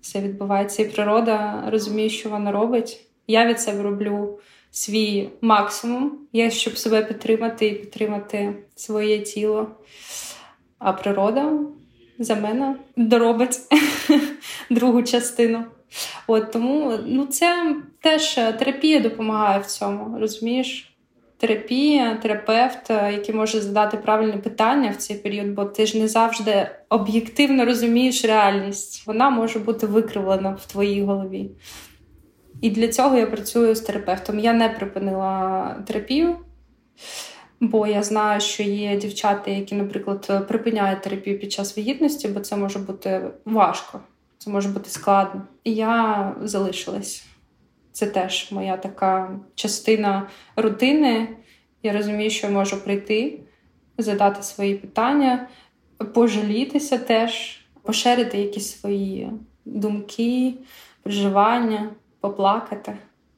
все 0.00 0.20
відбувається, 0.20 0.82
і 0.82 0.88
природа 0.88 1.64
розуміє, 1.66 2.08
що 2.08 2.28
вона 2.28 2.52
робить. 2.52 3.00
Я 3.26 3.46
від 3.46 3.60
себе 3.60 3.82
роблю 3.82 4.38
свій 4.74 5.28
максимум, 5.40 6.12
я 6.32 6.50
щоб 6.50 6.78
себе 6.78 7.02
підтримати 7.02 7.66
і 7.66 7.74
підтримати 7.74 8.54
своє 8.74 9.18
тіло. 9.18 9.66
А 10.78 10.92
природа 10.92 11.52
за 12.18 12.34
мене 12.34 12.76
доробить 12.96 13.58
другу 14.70 15.02
частину. 15.02 15.64
От 16.26 16.52
Тому 16.52 16.92
ну, 17.06 17.26
це 17.26 17.76
теж 18.00 18.34
терапія 18.34 19.00
допомагає 19.00 19.60
в 19.60 19.66
цьому, 19.66 20.18
розумієш? 20.18 20.90
Терапія, 21.38 22.14
терапевт, 22.22 22.90
який 22.90 23.34
може 23.34 23.60
задати 23.60 23.96
правильне 23.96 24.36
питання 24.36 24.90
в 24.90 24.96
цей 24.96 25.16
період, 25.16 25.48
бо 25.48 25.64
ти 25.64 25.86
ж 25.86 25.98
не 25.98 26.08
завжди 26.08 26.68
об'єктивно 26.88 27.64
розумієш 27.64 28.24
реальність. 28.24 29.06
Вона 29.06 29.30
може 29.30 29.58
бути 29.58 29.86
викривлена 29.86 30.50
в 30.50 30.66
твоїй 30.66 31.02
голові. 31.02 31.50
І 32.64 32.70
для 32.70 32.88
цього 32.88 33.18
я 33.18 33.26
працюю 33.26 33.74
з 33.74 33.80
терапевтом. 33.80 34.38
Я 34.38 34.52
не 34.52 34.68
припинила 34.68 35.76
терапію, 35.86 36.36
бо 37.60 37.86
я 37.86 38.02
знаю, 38.02 38.40
що 38.40 38.62
є 38.62 38.96
дівчата, 38.96 39.50
які, 39.50 39.74
наприклад, 39.74 40.46
припиняють 40.48 41.02
терапію 41.02 41.38
під 41.38 41.52
час 41.52 41.76
вагітності, 41.76 42.28
бо 42.28 42.40
це 42.40 42.56
може 42.56 42.78
бути 42.78 43.30
важко, 43.44 44.00
це 44.38 44.50
може 44.50 44.68
бути 44.68 44.90
складно. 44.90 45.42
І 45.64 45.74
я 45.74 46.34
залишилась. 46.42 47.26
Це 47.92 48.06
теж 48.06 48.52
моя 48.52 48.76
така 48.76 49.40
частина 49.54 50.28
рутини. 50.56 51.28
Я 51.82 51.92
розумію, 51.92 52.30
що 52.30 52.46
я 52.46 52.52
можу 52.52 52.84
прийти, 52.84 53.40
задати 53.98 54.42
свої 54.42 54.74
питання, 54.74 55.48
пожалітися 56.14 56.98
теж, 56.98 57.60
поширити 57.82 58.38
якісь 58.38 58.80
свої 58.80 59.30
думки, 59.64 60.54
переживання 61.02 61.90
поплакати. 62.24 62.96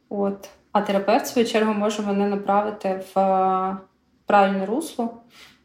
От. 0.09 0.49
А 0.73 0.81
терапевт, 0.81 1.25
в 1.25 1.29
свою 1.29 1.49
чергу, 1.49 1.75
може 1.75 2.03
мене 2.03 2.29
направити 2.29 3.05
в 3.15 3.19
е, 3.19 3.77
правильне 4.27 4.67
русло, 4.67 5.15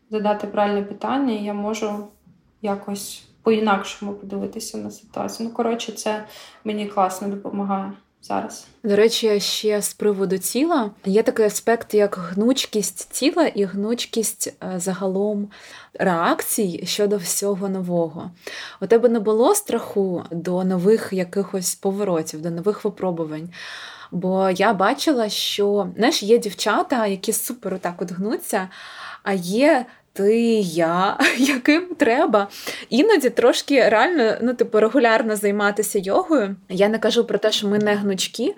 задати 0.10 0.48
правильне 0.48 0.82
питання, 0.82 1.34
і 1.34 1.44
я 1.44 1.54
можу 1.54 2.08
якось 2.62 3.28
по-інакшому 3.44 4.14
подивитися 4.14 4.78
на 4.78 4.92
ситуацію. 4.92 5.50
Ну, 5.50 5.56
коротше, 5.56 5.92
це 5.92 6.24
мені 6.64 6.88
класно 6.88 7.28
допомагає 7.28 7.94
зараз. 8.22 8.68
До 8.84 8.96
речі, 8.96 9.40
ще 9.40 9.82
з 9.82 9.94
приводу 9.94 10.38
тіла 10.38 10.92
є 11.06 11.24
такий 11.24 11.46
аспект, 11.46 11.94
як 11.94 12.18
гнучкість 12.18 13.12
тіла 13.12 13.44
і 13.44 13.64
гнучкість 13.64 14.54
е, 14.64 14.74
загалом 14.80 15.50
реакцій 15.94 16.84
щодо 16.86 17.18
всього 17.18 17.70
нового. 17.70 18.32
У 18.82 18.88
тебе 18.88 19.10
не 19.10 19.20
було 19.20 19.56
страху 19.56 20.24
до 20.32 20.64
нових 20.64 21.10
якихось 21.12 21.76
поворотів, 21.76 22.42
до 22.42 22.52
нових 22.52 22.86
випробувань. 22.86 23.50
Бо 24.12 24.50
я 24.50 24.74
бачила, 24.74 25.30
що 25.30 25.90
знаєш, 25.98 26.24
є 26.24 26.38
дівчата, 26.38 27.08
які 27.08 27.34
супер 27.34 27.74
отак 27.74 28.02
от 28.02 28.12
гнуться, 28.12 28.70
а 29.24 29.34
є 29.34 29.86
ти, 30.14 30.40
я, 30.60 31.18
яким 31.38 31.86
треба. 31.98 32.48
Іноді 32.90 33.30
трошки 33.30 33.90
реально, 33.90 34.38
ну, 34.42 34.54
типу, 34.54 34.80
регулярно 34.80 35.36
займатися 35.36 36.00
йогою. 36.00 36.56
Я 36.70 36.90
не 36.90 37.00
кажу 37.00 37.24
про 37.24 37.38
те, 37.38 37.52
що 37.52 37.68
ми 37.68 37.80
не 37.80 37.96
гнучки, 37.96 38.56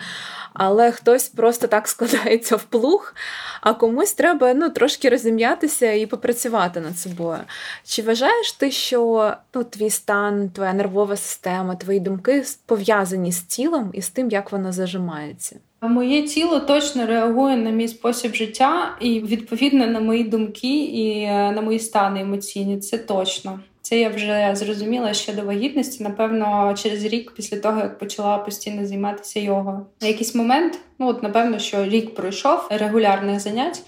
але 0.53 0.91
хтось 0.91 1.29
просто 1.29 1.67
так 1.67 1.87
складається 1.93 2.55
в 2.55 2.63
плуг, 2.63 3.15
а 3.61 3.73
комусь 3.73 4.13
треба 4.13 4.53
ну, 4.53 4.69
трошки 4.69 5.09
розім'ятися 5.09 5.91
і 5.91 6.05
попрацювати 6.05 6.79
над 6.79 6.97
собою. 6.97 7.39
Чи 7.85 8.01
вважаєш 8.01 8.51
ти, 8.51 8.71
що 8.71 9.33
ну, 9.53 9.63
твій 9.63 9.89
стан, 9.89 10.49
твоя 10.49 10.73
нервова 10.73 11.15
система, 11.15 11.75
твої 11.75 11.99
думки 11.99 12.43
пов'язані 12.65 13.31
з 13.31 13.41
тілом 13.41 13.89
і 13.93 14.01
з 14.01 14.09
тим, 14.09 14.29
як 14.29 14.51
воно 14.51 14.71
зажимається? 14.71 15.55
Моє 15.81 16.23
тіло 16.23 16.59
точно 16.59 17.05
реагує 17.05 17.57
на 17.57 17.69
мій 17.69 17.87
спосіб 17.87 18.35
життя 18.35 18.97
і 19.01 19.19
відповідно 19.19 19.87
на 19.87 19.99
мої 19.99 20.23
думки 20.23 20.83
і 20.83 21.21
е, 21.21 21.51
на 21.51 21.61
мої 21.61 21.79
стани 21.79 22.21
емоційні. 22.21 22.79
Це 22.79 22.97
точно. 22.97 23.59
Це 23.83 23.99
я 23.99 24.09
вже 24.09 24.51
зрозуміла 24.55 25.13
ще 25.13 25.33
до 25.33 25.41
вагітності, 25.41 26.03
напевно, 26.03 26.73
через 26.77 27.05
рік 27.05 27.33
після 27.35 27.59
того, 27.59 27.79
як 27.79 27.99
почала 27.99 28.37
постійно 28.37 28.85
займатися 28.85 29.39
йогою. 29.39 29.85
На 30.01 30.07
якийсь 30.07 30.35
момент, 30.35 30.79
ну 30.99 31.07
от 31.07 31.23
напевно, 31.23 31.59
що 31.59 31.85
рік 31.85 32.15
пройшов 32.15 32.67
регулярних 32.69 33.39
занять, 33.39 33.81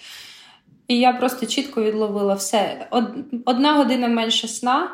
і 0.88 1.00
я 1.00 1.14
просто 1.14 1.46
чітко 1.46 1.84
відловила 1.84 2.34
все. 2.34 2.88
Одна 3.46 3.74
година 3.74 4.08
менше 4.08 4.48
сна, 4.48 4.92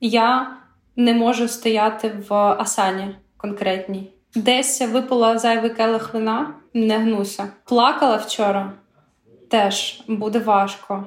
я 0.00 0.56
не 0.96 1.14
можу 1.14 1.48
стояти 1.48 2.12
в 2.28 2.34
асані 2.34 3.16
конкретній. 3.36 4.10
Десь 4.34 4.80
випила 4.82 5.38
зайвий 5.38 5.70
келих 5.70 6.14
вина, 6.14 6.54
не 6.74 6.98
гнуся. 6.98 7.48
Плакала 7.64 8.16
вчора, 8.16 8.72
теж 9.50 10.02
буде 10.08 10.38
важко. 10.38 11.06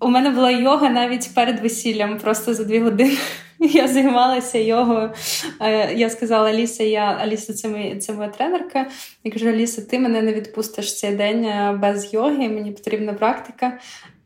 У 0.00 0.08
мене 0.08 0.30
була 0.30 0.50
йога 0.50 0.88
навіть 0.88 1.34
перед 1.34 1.60
весіллям, 1.60 2.18
просто 2.18 2.54
за 2.54 2.64
дві 2.64 2.80
години. 2.80 3.16
Я 3.58 3.88
займалася 3.88 4.58
йогою. 4.58 5.12
Е, 5.60 5.94
я 5.94 6.10
сказала 6.10 6.50
Аліса, 6.50 6.84
я 6.84 7.00
Аліса, 7.00 7.54
це 7.54 7.68
моя, 7.68 7.96
це 7.96 8.12
моя 8.12 8.28
тренерка. 8.28 8.86
Я 9.24 9.32
кажу, 9.32 9.48
Аліса, 9.48 9.82
ти 9.82 9.98
мене 9.98 10.22
не 10.22 10.32
відпустиш 10.32 10.98
цей 10.98 11.16
день 11.16 11.44
е, 11.44 11.78
без 11.82 12.14
йоги, 12.14 12.48
мені 12.48 12.72
потрібна 12.72 13.14
практика. 13.14 13.78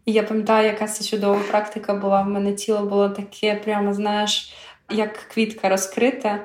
І 0.06 0.12
я 0.12 0.22
пам'ятаю, 0.22 0.66
яка 0.66 0.86
це 0.86 1.04
чудова 1.04 1.40
практика 1.50 1.94
була. 1.94 2.22
В 2.22 2.28
мене 2.28 2.52
тіло 2.52 2.86
було 2.86 3.08
таке, 3.08 3.60
прямо 3.64 3.94
знаєш, 3.94 4.52
як 4.90 5.16
квітка 5.16 5.68
розкрита 5.68 6.40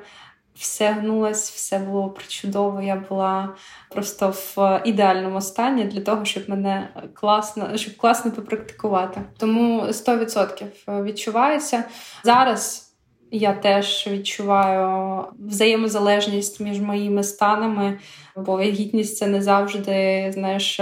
все 0.59 0.91
гнулось, 0.91 1.51
все 1.51 1.79
було 1.79 2.09
причудово. 2.09 2.81
Я 2.81 2.95
була 3.09 3.55
просто 3.89 4.33
в 4.55 4.81
ідеальному 4.85 5.41
стані 5.41 5.83
для 5.83 6.01
того, 6.01 6.25
щоб 6.25 6.49
мене 6.49 6.89
класно, 7.13 7.77
щоб 7.77 7.97
класно 7.97 8.31
попрактикувати. 8.31 9.21
Тому 9.37 9.81
100% 9.81 11.03
відчувається 11.03 11.83
зараз. 12.23 12.83
Я 13.31 13.53
теж 13.53 14.07
відчуваю 14.11 15.23
взаємозалежність 15.39 16.59
між 16.59 16.81
моїми 16.81 17.23
станами, 17.23 17.99
бо 18.35 18.57
вагітність 18.57 19.17
це 19.17 19.27
не 19.27 19.41
завжди, 19.41 20.31
знаєш, 20.33 20.81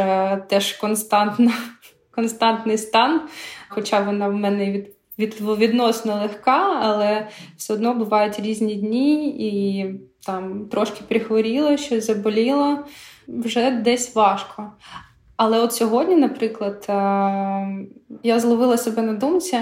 теж 0.49 0.73
константна, 0.73 1.53
константний 2.11 2.77
стан, 2.77 3.21
хоча 3.69 3.99
вона 3.99 4.27
в 4.27 4.33
мене 4.33 4.71
від, 4.71 4.94
відносно 5.19 6.15
легка, 6.15 6.79
але 6.81 7.27
все 7.57 7.73
одно 7.73 7.93
бувають 7.93 8.39
різні 8.39 8.75
дні, 8.75 9.29
і 9.29 9.85
там 10.25 10.67
трошки 10.71 11.01
прихворіла, 11.07 11.77
щось 11.77 12.07
заболіла, 12.07 12.83
вже 13.27 13.71
десь 13.71 14.15
важко. 14.15 14.71
Але 15.37 15.59
от 15.59 15.73
сьогодні, 15.73 16.15
наприклад, 16.15 16.85
е, 16.89 16.93
я 18.23 18.39
зловила 18.39 18.77
себе 18.77 19.01
на 19.01 19.13
думці, 19.13 19.57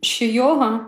що 0.00 0.24
йога 0.24 0.86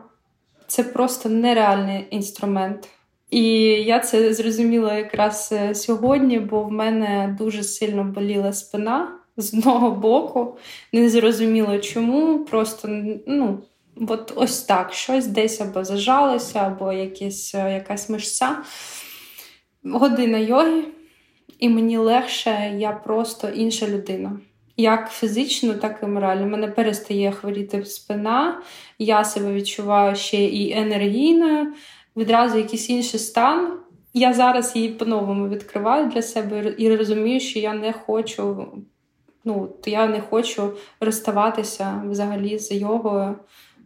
це 0.67 0.85
просто 0.85 1.29
нереальний 1.29 2.07
інструмент. 2.11 2.89
І 3.31 3.43
я 3.65 4.01
це 4.01 4.35
зрозуміла 4.35 4.95
якраз 4.95 5.49
е, 5.53 5.75
сьогодні, 5.75 6.39
бо 6.39 6.63
в 6.63 6.73
мене 6.73 7.37
дуже 7.39 7.63
сильно 7.63 8.05
боліла 8.05 8.53
спина 8.53 9.19
з 9.37 9.55
одного 9.55 9.91
боку. 9.91 10.57
Не 10.93 11.09
зрозуміло 11.09 11.79
чому. 11.79 12.45
Просто 12.45 12.89
ну, 13.27 13.59
от 13.97 14.33
ось 14.37 14.63
так 14.63 14.93
щось 14.93 15.27
десь 15.27 15.61
або 15.61 15.85
зажалося, 15.85 16.59
або 16.59 16.93
якісь, 16.93 17.55
е, 17.55 17.73
якась 17.73 18.09
мишця. 18.09 18.57
Година 19.85 20.39
йоги, 20.39 20.85
і 21.59 21.69
мені 21.69 21.97
легше, 21.97 22.75
я 22.79 22.93
просто 22.93 23.49
інша 23.49 23.89
людина. 23.89 24.41
Як 24.77 25.11
фізично, 25.13 25.75
так 25.75 25.99
і 26.03 26.07
морально. 26.07 26.47
Мене 26.47 26.69
перестає 26.69 27.33
хворіти 27.33 27.85
спина, 27.85 28.63
я 28.99 29.25
себе 29.25 29.55
відчуваю 29.55 30.17
ще 30.17 30.45
і 30.45 30.73
енергійною 30.73 31.75
відразу 32.17 32.59
якийсь 32.59 32.91
інший 32.91 33.21
стан. 33.21 33.79
Я 34.15 34.33
зараз 34.33 34.77
її 34.77 34.89
по-новому 34.89 35.49
відкриваю 35.49 36.07
для 36.07 36.23
себе 36.23 36.75
і 36.79 36.97
розумію, 36.97 37.41
що 37.41 37.59
я 37.59 37.75
не 37.75 37.93
хочу. 37.93 38.67
Ну, 39.45 39.69
я 39.87 40.07
не 40.07 40.21
хочу 40.21 40.73
розставатися 41.01 42.03
взагалі 42.07 42.59
з 42.59 42.73
йогою 42.73 43.37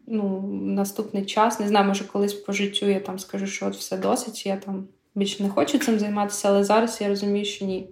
ну, 0.07 0.41
наступний 0.53 1.25
час. 1.25 1.61
Не 1.61 1.69
знаю, 1.69 1.87
може, 1.87 2.05
колись 2.05 2.35
по 2.35 2.53
життю 2.53 2.87
я 2.87 3.01
там 3.01 3.19
скажу, 3.19 3.47
що 3.47 3.67
от 3.67 3.77
все 3.77 3.97
досить, 3.99 4.47
я 4.47 4.57
там 4.57 4.89
більше 5.15 5.43
не 5.43 5.49
хочу 5.49 5.79
цим 5.79 5.99
займатися, 5.99 6.49
але 6.49 6.65
зараз 6.65 7.01
я 7.01 7.09
розумію, 7.09 7.45
що 7.45 7.65
ні, 7.65 7.89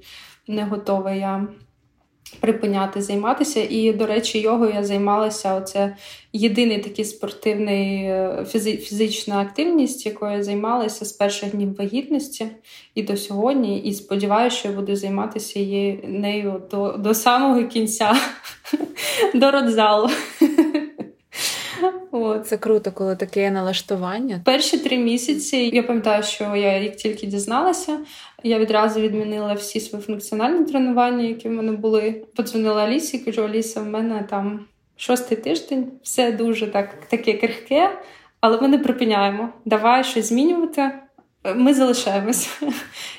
не 0.47 0.65
готова 0.65 1.13
я 1.13 1.49
припиняти 2.41 3.03
займатися. 3.03 3.67
І, 3.71 3.93
до 3.93 4.07
речі, 4.07 4.41
йогою 4.41 4.73
я 4.75 4.85
займалася. 4.85 5.55
Оце 5.55 5.97
єдиний 6.33 6.79
такий 6.79 7.05
спортивний 7.05 8.05
е, 8.05 8.47
фізи, 8.49 8.77
фізична 8.77 9.41
активність, 9.41 10.07
якою 10.07 10.33
я 10.33 10.43
займалася 10.43 11.05
з 11.05 11.13
перших 11.13 11.51
днів 11.51 11.77
вагітності 11.77 12.47
і 12.95 13.03
до 13.03 13.17
сьогодні. 13.17 13.81
І 13.81 13.95
сподіваюся, 13.95 14.57
що 14.57 14.69
я 14.69 14.75
буду 14.75 14.97
займатися 14.97 15.61
нею 16.05 16.63
до, 16.71 16.93
до 16.93 17.15
самого 17.15 17.65
кінця, 17.65 18.17
до 19.35 19.51
родзалу. 19.51 20.09
От. 22.17 22.47
Це 22.47 22.57
круто, 22.57 22.93
коли 22.93 23.17
таке 23.17 23.51
налаштування. 23.51 24.41
Перші 24.45 24.79
три 24.79 24.99
місяці 24.99 25.57
я 25.57 25.83
пам'ятаю, 25.83 26.23
що 26.23 26.57
я 26.57 26.79
як 26.79 26.97
тільки 26.97 27.27
дізналася, 27.27 27.99
я 28.43 28.59
відразу 28.59 29.01
відмінила 29.01 29.53
всі 29.55 29.81
свої 29.81 30.05
функціональні 30.05 30.65
тренування, 30.65 31.25
які 31.25 31.49
в 31.49 31.53
мене 31.53 31.73
були. 31.73 32.25
Подзвонила 32.37 32.85
Алісі, 32.85 33.19
кажу, 33.19 33.43
Аліса, 33.43 33.81
в 33.81 33.87
мене 33.87 34.27
там 34.31 34.65
шостий 34.97 35.39
тиждень, 35.39 35.93
все 36.03 36.33
дуже 36.33 36.67
так 36.67 37.09
таке 37.09 37.33
крихке, 37.33 37.99
але 38.41 38.61
ми 38.61 38.69
не 38.69 38.79
припиняємо. 38.79 39.49
Давай 39.65 40.05
щось 40.05 40.29
змінювати. 40.29 40.91
Ми 41.55 41.75
залишаємося. 41.75 42.51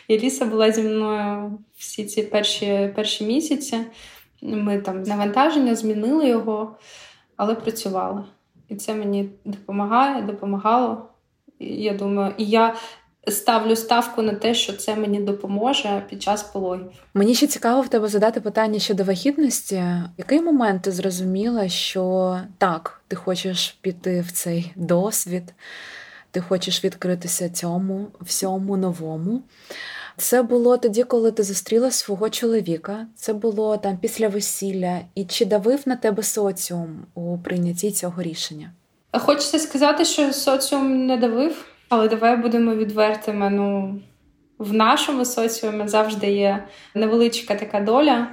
І 0.08 0.17
Аліса 0.17 0.45
була 0.45 0.71
зі 0.71 0.81
мною 0.81 1.60
всі 1.77 2.05
ці 2.05 2.23
перші, 2.23 2.93
перші 2.95 3.23
місяці. 3.23 3.77
Ми 4.41 4.77
там 4.79 5.03
навантаження 5.03 5.75
змінили 5.75 6.27
його, 6.29 6.77
але 7.38 7.55
працювали. 7.55 8.23
І 8.69 8.75
це 8.75 8.95
мені 8.95 9.30
допомагає, 9.45 10.21
допомагало. 10.21 11.10
Я 11.60 11.93
думаю, 11.93 12.34
і 12.38 12.45
я 12.45 12.75
ставлю 13.28 13.75
ставку 13.75 14.21
на 14.21 14.34
те, 14.34 14.54
що 14.54 14.73
це 14.73 14.95
мені 14.95 15.19
допоможе 15.19 16.04
під 16.10 16.23
час 16.23 16.43
пологів. 16.43 16.91
Мені 17.13 17.36
ще 17.36 17.47
цікаво 17.47 17.82
в 17.82 17.88
тебе 17.88 18.08
задати 18.08 18.41
питання 18.41 18.80
щодо 18.80 19.04
вагітності. 19.04 19.75
В 19.75 20.10
який 20.17 20.41
момент 20.41 20.82
ти 20.82 20.91
зрозуміла, 20.91 21.69
що 21.69 22.38
так, 22.58 23.01
ти 23.08 23.15
хочеш 23.15 23.78
піти 23.82 24.21
в 24.21 24.32
цей 24.32 24.71
досвід, 24.75 25.54
ти 26.32 26.41
хочеш 26.41 26.84
відкритися 26.84 27.49
цьому 27.49 28.08
всьому 28.21 28.78
новому? 28.78 29.43
Це 30.17 30.43
було 30.43 30.78
тоді, 30.78 31.04
коли 31.04 31.32
ти 31.32 31.43
зустріла 31.43 31.91
свого 31.91 32.30
чоловіка. 32.30 33.08
Це 33.15 33.34
було 33.34 33.78
там 33.78 33.97
після 33.97 34.28
весілля. 34.28 34.99
І 35.15 35.25
чи 35.25 35.45
давив 35.45 35.80
на 35.86 35.95
тебе 35.95 36.23
соціум 36.23 37.06
у 37.13 37.38
прийнятті 37.38 37.91
цього 37.91 38.21
рішення? 38.21 38.71
Хочеться 39.12 39.60
сказати, 39.60 40.06
що 40.06 40.34
соціум 40.34 41.06
не 41.06 41.17
давив, 41.17 41.65
але 41.89 42.08
давай 42.08 42.38
будемо 42.38 42.75
відвертими. 42.75 43.49
Ну 43.49 43.99
в 44.58 44.73
нашому 44.73 45.25
соціумі 45.25 45.88
завжди 45.88 46.32
є 46.32 46.63
невеличка 46.95 47.56
така 47.56 47.80
доля. 47.80 48.28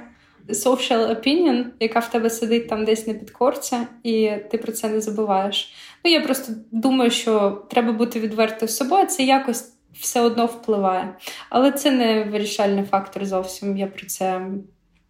Social 0.49 1.09
opinion, 1.09 1.65
яка 1.79 1.99
в 1.99 2.11
тебе 2.11 2.29
сидить 2.29 2.69
там 2.69 2.85
десь 2.85 3.07
на 3.07 3.13
підкорці, 3.13 3.77
і 4.03 4.31
ти 4.51 4.57
про 4.57 4.71
це 4.71 4.89
не 4.89 5.01
забуваєш. 5.01 5.73
Ну 6.05 6.11
я 6.11 6.21
просто 6.21 6.53
думаю, 6.71 7.11
що 7.11 7.63
треба 7.69 7.91
бути 7.91 8.19
відвертою 8.19 8.69
з 8.69 8.77
собою. 8.77 9.05
Це 9.05 9.23
якось 9.23 9.72
все 9.99 10.21
одно 10.21 10.45
впливає. 10.45 11.15
Але 11.49 11.71
це 11.71 11.91
не 11.91 12.23
вирішальний 12.23 12.83
фактор 12.83 13.25
зовсім. 13.25 13.77
Я 13.77 13.87
про 13.87 14.05
це 14.05 14.47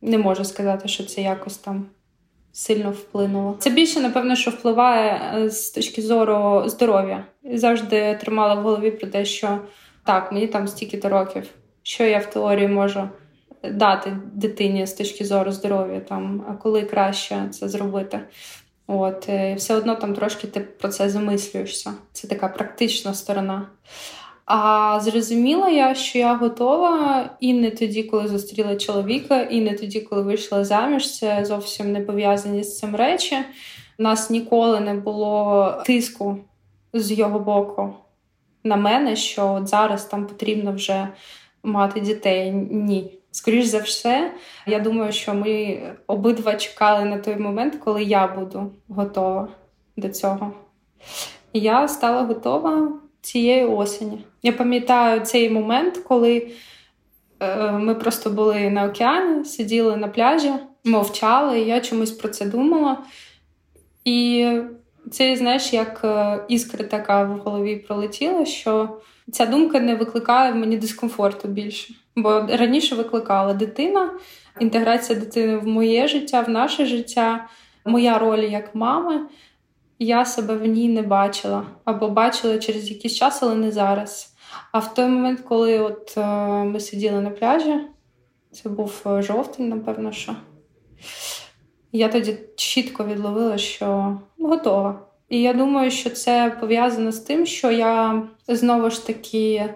не 0.02 0.17
можу 0.17 0.46
сказати, 0.46 0.88
що 0.88 1.04
це 1.04 1.22
якось 1.22 1.58
там 1.58 1.86
сильно 2.52 2.91
вплинуло. 2.91 3.56
Це 3.60 3.69
більше, 3.69 4.00
напевно, 4.00 4.36
що 4.36 4.52
впливає 4.52 5.22
е, 5.36 5.50
з 5.50 5.69
точки 5.69 6.02
зору 6.02 6.63
здоров'я. 6.65 7.26
І 7.43 7.58
завжди 7.58 8.17
тримала 8.22 8.56
в 8.56 8.63
голові 8.63 8.91
про 8.91 9.08
те, 9.08 9.26
що 9.26 9.60
так, 10.06 10.32
мені 10.32 10.48
там 10.48 10.67
стільки-то 10.67 11.10
років, 11.10 11.50
що 11.84 12.04
я 12.04 12.19
в 12.19 12.26
теорії 12.26 12.67
можу. 12.67 13.10
Дати 13.72 14.17
дитині 14.34 14.88
з 14.88 14.93
точки 14.93 15.26
зору 15.26 15.52
здоров'я, 15.52 16.00
там, 16.00 16.46
а 16.50 16.54
коли 16.54 16.82
краще 16.82 17.50
це 17.52 17.69
зробити. 17.69 18.19
От, 18.88 19.30
і 19.30 19.54
Все 19.58 19.76
одно 19.76 19.96
там 19.96 20.13
трошки 20.13 20.48
ти 20.48 20.60
про 20.60 20.89
це 20.89 21.10
замислюєшся. 21.10 21.93
Це 22.12 22.28
така 22.28 22.48
практична 22.48 23.13
сторона. 23.13 23.67
А 24.45 24.99
зрозуміла 25.01 25.69
я, 25.69 25.95
що 25.95 26.19
я 26.19 26.36
готова 26.36 27.29
і 27.39 27.53
не 27.53 27.71
тоді, 27.71 28.03
коли 28.03 28.27
зустріла 28.27 28.75
чоловіка, 28.75 29.41
і 29.41 29.62
не 29.62 29.73
тоді, 29.73 30.01
коли 30.01 30.21
вийшла 30.21 30.65
заміж. 30.65 31.17
Це 31.19 31.45
зовсім 31.45 31.91
не 31.91 32.01
пов'язані 32.01 32.63
з 32.63 32.77
цим 32.79 32.95
речі. 32.95 33.36
У 33.99 34.03
нас 34.03 34.29
ніколи 34.29 34.79
не 34.79 34.93
було 34.93 35.73
тиску 35.86 36.38
з 36.93 37.12
його 37.12 37.39
боку 37.39 37.93
на 38.63 38.75
мене, 38.75 39.15
що 39.15 39.53
от 39.53 39.67
зараз 39.67 40.06
там 40.06 40.27
потрібно 40.27 40.73
вже 40.73 41.08
мати 41.63 41.99
дітей. 41.99 42.51
Ні. 42.71 43.19
Скоріш 43.32 43.65
за 43.65 43.79
все, 43.79 44.32
я 44.67 44.79
думаю, 44.79 45.12
що 45.12 45.34
ми 45.34 45.82
обидва 46.08 46.56
чекали 46.56 47.06
на 47.06 47.17
той 47.17 47.36
момент, 47.36 47.75
коли 47.75 48.03
я 48.03 48.27
буду 48.27 48.71
готова 48.89 49.47
до 49.97 50.10
цього. 50.10 50.53
Я 51.53 51.88
стала 51.88 52.23
готова 52.23 52.91
цієї 53.24 53.66
осені. 53.66 54.26
Я 54.44 54.54
пам'ятаю 54.54 55.20
цей 55.20 55.50
момент, 55.50 55.98
коли 55.98 56.48
е, 57.40 57.72
ми 57.72 57.96
просто 57.96 58.30
були 58.30 58.70
на 58.70 58.86
океані, 58.86 59.46
сиділи 59.46 59.98
на 59.98 60.08
пляжі, 60.08 60.52
мовчали, 60.84 61.60
і 61.60 61.68
я 61.68 61.82
чомусь 61.82 62.12
про 62.12 62.30
це 62.30 62.46
думала. 62.46 62.98
І 64.06 64.48
це, 65.12 65.36
знаєш, 65.36 65.74
як 65.74 66.02
е, 66.04 66.40
іскра 66.48 66.86
така 66.86 67.24
в 67.24 67.38
голові 67.38 67.76
пролетіла, 67.76 68.46
що 68.46 68.98
ця 69.32 69.46
думка 69.46 69.80
не 69.80 69.96
викликає 69.96 70.52
в 70.52 70.56
мені 70.56 70.78
дискомфорту 70.78 71.48
більше. 71.48 71.94
Бо 72.16 72.48
раніше 72.50 72.96
викликала 72.96 73.54
дитина, 73.54 74.12
інтеграція 74.60 75.20
дитини 75.20 75.58
в 75.58 75.68
моє 75.68 76.08
життя, 76.08 76.42
в 76.42 76.50
наше 76.50 76.86
життя, 76.86 77.48
моя 77.86 78.18
роль 78.18 78.44
як 78.44 78.76
мами 78.76 79.22
я 80.06 80.26
себе 80.26 80.56
в 80.56 80.66
ній 80.66 80.89
не 80.89 81.02
бачила 81.02 81.66
або 81.86 82.10
бачила 82.10 82.58
через 82.58 82.92
якийсь 82.92 83.16
час, 83.16 83.44
але 83.44 83.56
не 83.56 83.72
зараз. 83.72 84.36
А 84.72 84.80
в 84.80 84.94
той 84.94 85.06
момент, 85.06 85.39
коли 85.39 85.80
от 85.80 86.13
е, 86.18 86.28
ми 86.63 86.80
сиділи 86.80 87.22
на 87.22 87.30
пляжі, 87.30 87.80
це 88.52 88.70
був 88.70 89.02
е, 89.06 89.22
жовтень, 89.22 89.70
напевно, 89.70 90.12
що 90.12 90.36
я 91.92 92.10
тоді 92.10 92.38
чітко 92.56 93.06
відловила, 93.06 93.58
що 93.58 94.18
готова. 94.39 95.00
І 95.30 95.42
я 95.42 95.54
думаю, 95.54 95.92
що 95.92 96.10
це 96.10 96.58
пов'язано 96.60 97.12
з 97.12 97.20
тим, 97.20 97.46
що 97.46 97.72
я 97.72 98.24
знову 98.48 98.89
ж 98.89 99.08
таки 99.08 99.70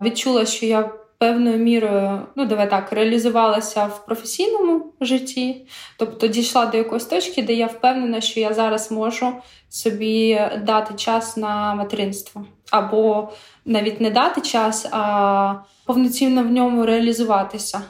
відчула, 0.00 0.46
що 0.46 0.66
я 0.66 0.92
певною 1.18 1.58
мірою, 1.58 2.26
ну 2.36 2.46
давай 2.46 2.70
так, 2.70 2.92
реалізувалася 2.92 3.84
в 3.86 4.06
професійному 4.06 4.84
житті, 5.00 5.66
тобто 5.96 6.26
дійшла 6.26 6.66
до 6.66 6.76
якоїсь 6.76 7.04
точки, 7.04 7.42
де 7.42 7.54
я 7.54 7.66
впевнена, 7.66 8.20
що 8.20 8.40
я 8.40 8.54
зараз 8.54 8.90
можу 8.90 9.32
собі 9.68 10.40
дати 10.66 10.94
час 10.94 11.36
на 11.36 11.74
материнство, 11.74 12.44
або 12.70 13.28
навіть 13.64 14.00
не 14.00 14.10
дати 14.10 14.40
час, 14.40 14.88
а 14.90 15.54
повноцінно 15.86 16.42
в 16.42 16.50
ньому 16.50 16.86
реалізуватися. 16.86 17.80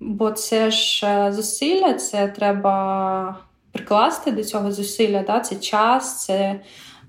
Бо 0.00 0.30
це 0.30 0.70
ж 0.70 1.06
е, 1.06 1.32
зусилля, 1.32 1.94
це 1.94 2.28
треба 2.28 3.36
прикласти 3.72 4.32
до 4.32 4.44
цього 4.44 4.72
зусилля. 4.72 5.24
Да? 5.26 5.40
Це 5.40 5.56
час, 5.56 6.24
це 6.24 6.60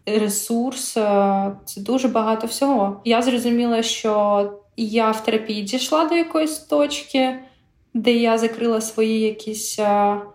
ресурс, 0.05 0.97
е, 0.97 1.51
це 1.65 1.81
дуже 1.81 2.07
багато 2.07 2.47
всього. 2.47 3.01
Я 3.05 3.21
зрозуміла, 3.21 3.83
що 3.83 4.51
я 4.77 5.11
в 5.11 5.23
терапії 5.23 5.61
дійшла 5.61 6.05
до 6.05 6.15
якоїсь 6.15 6.59
точки, 6.59 7.39
де 7.93 8.13
я 8.13 8.37
закрила 8.37 8.81
свої 8.81 9.19
якісь 9.19 9.79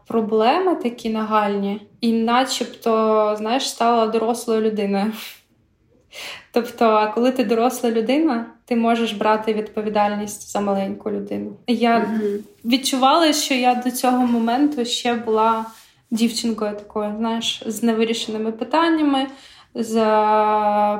проблеми 0.06 0.74
такі 0.74 1.10
нагальні, 1.10 1.80
і 2.00 2.12
начебто, 2.12 3.34
знаєш, 3.38 3.68
стала 3.68 4.06
дорослою 4.06 4.60
людиною. 4.60 5.12
Тобто, 6.52 7.12
коли 7.14 7.32
ти 7.32 7.44
доросла 7.44 7.90
людина, 7.90 8.46
ти 8.64 8.76
можеш 8.76 9.12
брати 9.12 9.54
відповідальність 9.54 10.52
за 10.52 10.60
маленьку 10.60 11.10
людину. 11.10 11.52
Я 11.66 12.20
відчувала, 12.64 13.32
що 13.32 13.54
я 13.54 13.74
до 13.74 13.90
цього 13.90 14.26
моменту 14.26 14.84
ще 14.84 15.14
була 15.14 15.66
дівчинкою 16.10 16.74
такою, 16.74 17.14
знаєш, 17.16 17.62
з 17.66 17.82
невирішеними 17.82 18.52
питаннями, 18.52 19.26
з 19.74 19.94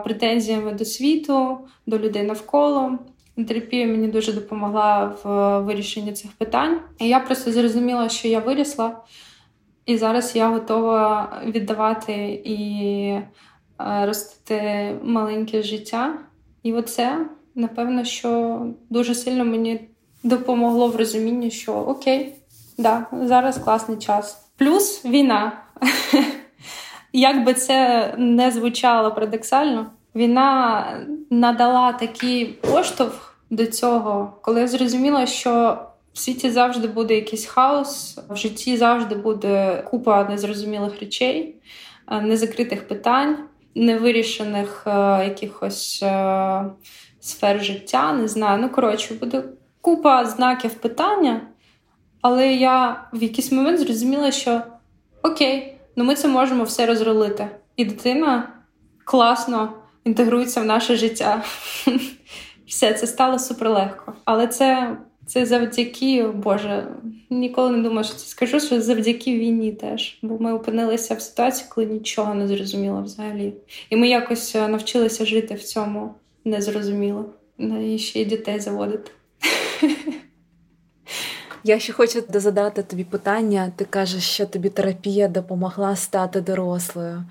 претензіями 0.05 0.73
до 0.73 0.85
світу, 0.85 1.59
до 1.87 1.99
людей 1.99 2.23
навколо. 2.23 2.99
Терапія 3.45 3.87
мені 3.87 4.09
дуже 4.09 4.33
допомогла 4.33 5.17
в 5.25 5.59
вирішенні 5.61 6.13
цих 6.13 6.33
питань. 6.33 6.81
І 6.99 7.09
я 7.09 7.21
просто 7.21 7.53
зрозуміла, 7.53 8.09
що 8.09 8.29
я 8.29 8.41
вирісла, 8.41 8.97
і 9.87 9.97
зараз 9.97 10.37
я 10.37 10.49
готова 10.49 11.33
віддавати 11.47 12.43
і 12.45 13.19
ростити 13.79 14.95
маленьке 15.03 15.63
життя. 15.63 16.15
І 16.63 16.73
оце, 16.73 17.27
напевно, 17.55 18.05
що 18.05 18.61
дуже 18.91 19.15
сильно 19.15 19.45
мені 19.45 19.81
допомогло 20.23 20.89
в 20.89 20.97
розумінні, 20.97 21.51
що 21.51 21.73
окей, 21.73 22.35
да, 22.79 23.07
зараз 23.13 23.59
класний 23.59 23.99
час. 23.99 24.47
Плюс 24.57 25.05
війна. 25.05 25.53
Як 27.13 27.45
би 27.45 27.55
це 27.55 28.15
не 28.19 28.51
звучало 28.51 29.15
парадоксально, 29.15 29.87
війна 30.15 30.85
надала 31.31 31.93
такий 31.93 32.45
поштовх 32.47 33.30
до 33.51 33.67
цього, 33.67 34.33
коли 34.43 34.61
я 34.61 34.67
зрозуміла, 34.67 35.27
що 35.27 35.79
в 36.13 36.19
світі 36.19 36.51
завжди 36.51 36.89
буде 36.89 37.15
якийсь 37.15 37.47
хаос, 37.47 38.19
в 38.29 38.37
житті 38.37 38.77
завжди 38.77 39.15
буде 39.15 39.83
купа 39.91 40.25
незрозумілих 40.25 41.01
речей, 41.01 41.55
е, 42.11 42.21
незакритих 42.21 42.89
питань, 42.89 43.39
невирішених 43.75 44.85
е, 44.87 44.91
якихось 45.25 46.03
е, 46.03 46.65
сфер 47.21 47.65
життя. 47.65 48.13
Не 48.13 48.29
знаю. 48.29 48.59
Ну, 48.63 48.69
коротше, 48.69 49.15
буде 49.15 49.43
купа 49.81 50.25
знаків 50.25 50.75
питання, 50.75 51.41
але 52.21 52.53
я 52.55 53.05
в 53.13 53.23
якийсь 53.23 53.53
момент 53.53 53.81
зрозуміла, 53.81 54.31
що 54.31 54.63
окей, 55.23 55.77
ну 55.97 56.05
ми 56.05 56.15
це 56.15 56.29
можемо 56.29 56.65
все 56.65 56.87
розролити. 56.87 57.49
І 57.77 57.85
дитина 57.85 58.53
класно 59.05 59.73
інтегрується 60.05 60.61
в 60.61 60.65
наше 60.65 60.97
життя. 60.97 61.43
Все 62.71 62.93
це 62.93 63.07
стало 63.07 63.39
суперлегко. 63.39 64.13
Але 64.25 64.47
це 64.47 64.97
це 65.27 65.47
завдяки, 65.47 66.27
Боже, 66.27 66.87
ніколи 67.31 67.71
не 67.71 67.83
думала, 67.83 68.05
що 68.05 68.15
це 68.15 68.27
скажу, 68.27 68.61
що 68.61 68.81
завдяки 68.81 69.39
війні 69.39 69.73
теж. 69.73 70.19
Бо 70.23 70.39
ми 70.39 70.53
опинилися 70.53 71.15
в 71.15 71.21
ситуації, 71.21 71.69
коли 71.71 71.87
нічого 71.87 72.35
не 72.35 72.49
зрозуміло 72.49 73.03
взагалі. 73.03 73.53
І 73.91 73.97
ми 73.97 74.09
якось 74.09 74.57
е, 74.57 74.69
навчилися 74.69 75.25
жити 75.25 75.55
в 75.55 75.63
цьому 75.63 76.15
незрозуміло. 76.45 77.25
І 77.59 77.99
ще 77.99 78.21
й 78.21 78.25
дітей 78.25 78.61
заводити. 78.61 79.11
Я 81.65 81.79
ще 81.79 81.93
хочу 81.93 82.23
задати 82.35 82.83
тобі 82.83 83.05
питання. 83.05 83.73
Ти 83.77 83.85
кажеш, 83.85 84.25
що 84.25 84.47
тобі 84.47 84.69
терапія 84.69 85.29
допомогла 85.29 85.97
стати 85.97 86.41
дорослою. 86.41 87.25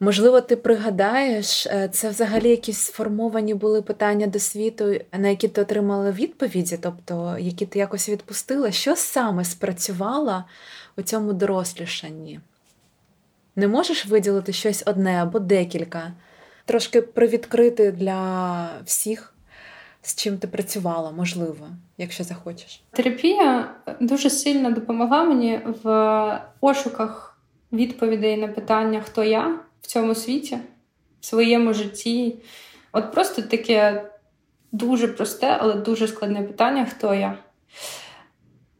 Можливо, 0.00 0.40
ти 0.40 0.56
пригадаєш, 0.56 1.66
е, 1.66 1.88
це 1.92 2.08
взагалі 2.08 2.48
якісь 2.48 2.78
сформовані 2.78 3.54
були 3.54 3.82
питання 3.82 4.26
до 4.26 4.38
світу, 4.38 5.00
на 5.12 5.28
які 5.28 5.48
ти 5.48 5.60
отримала 5.60 6.10
відповіді, 6.10 6.78
тобто 6.82 7.36
які 7.38 7.66
ти 7.66 7.78
якось 7.78 8.08
відпустила. 8.08 8.70
Що 8.70 8.96
саме 8.96 9.44
спрацювало 9.44 10.44
у 10.96 11.02
цьому 11.02 11.32
дорослішанні? 11.32 12.40
Не 13.56 13.68
можеш 13.68 14.06
виділити 14.06 14.52
щось 14.52 14.82
одне 14.86 15.22
або 15.22 15.38
декілька, 15.38 16.12
трошки 16.64 17.02
привідкрити 17.02 17.92
для 17.92 18.70
всіх, 18.84 19.34
з 20.02 20.14
чим 20.14 20.38
ти 20.38 20.46
працювала, 20.46 21.10
можливо, 21.10 21.68
якщо 21.98 22.24
захочеш. 22.24 22.82
Терапія 22.90 23.74
дуже 24.00 24.30
сильно 24.30 24.70
допомогла 24.70 25.24
мені 25.24 25.60
в 25.82 26.40
пошуках 26.60 27.38
відповідей 27.72 28.36
на 28.36 28.48
питання, 28.48 29.00
хто 29.00 29.24
я 29.24 29.58
в 29.82 29.86
цьому 29.86 30.14
світі, 30.14 30.58
в 31.20 31.26
своєму 31.26 31.74
житті. 31.74 32.36
От 32.92 33.12
просто 33.12 33.42
таке 33.42 34.10
дуже 34.72 35.08
просте, 35.08 35.56
але 35.60 35.74
дуже 35.74 36.08
складне 36.08 36.42
питання, 36.42 36.86
хто 36.90 37.14
я. 37.14 37.38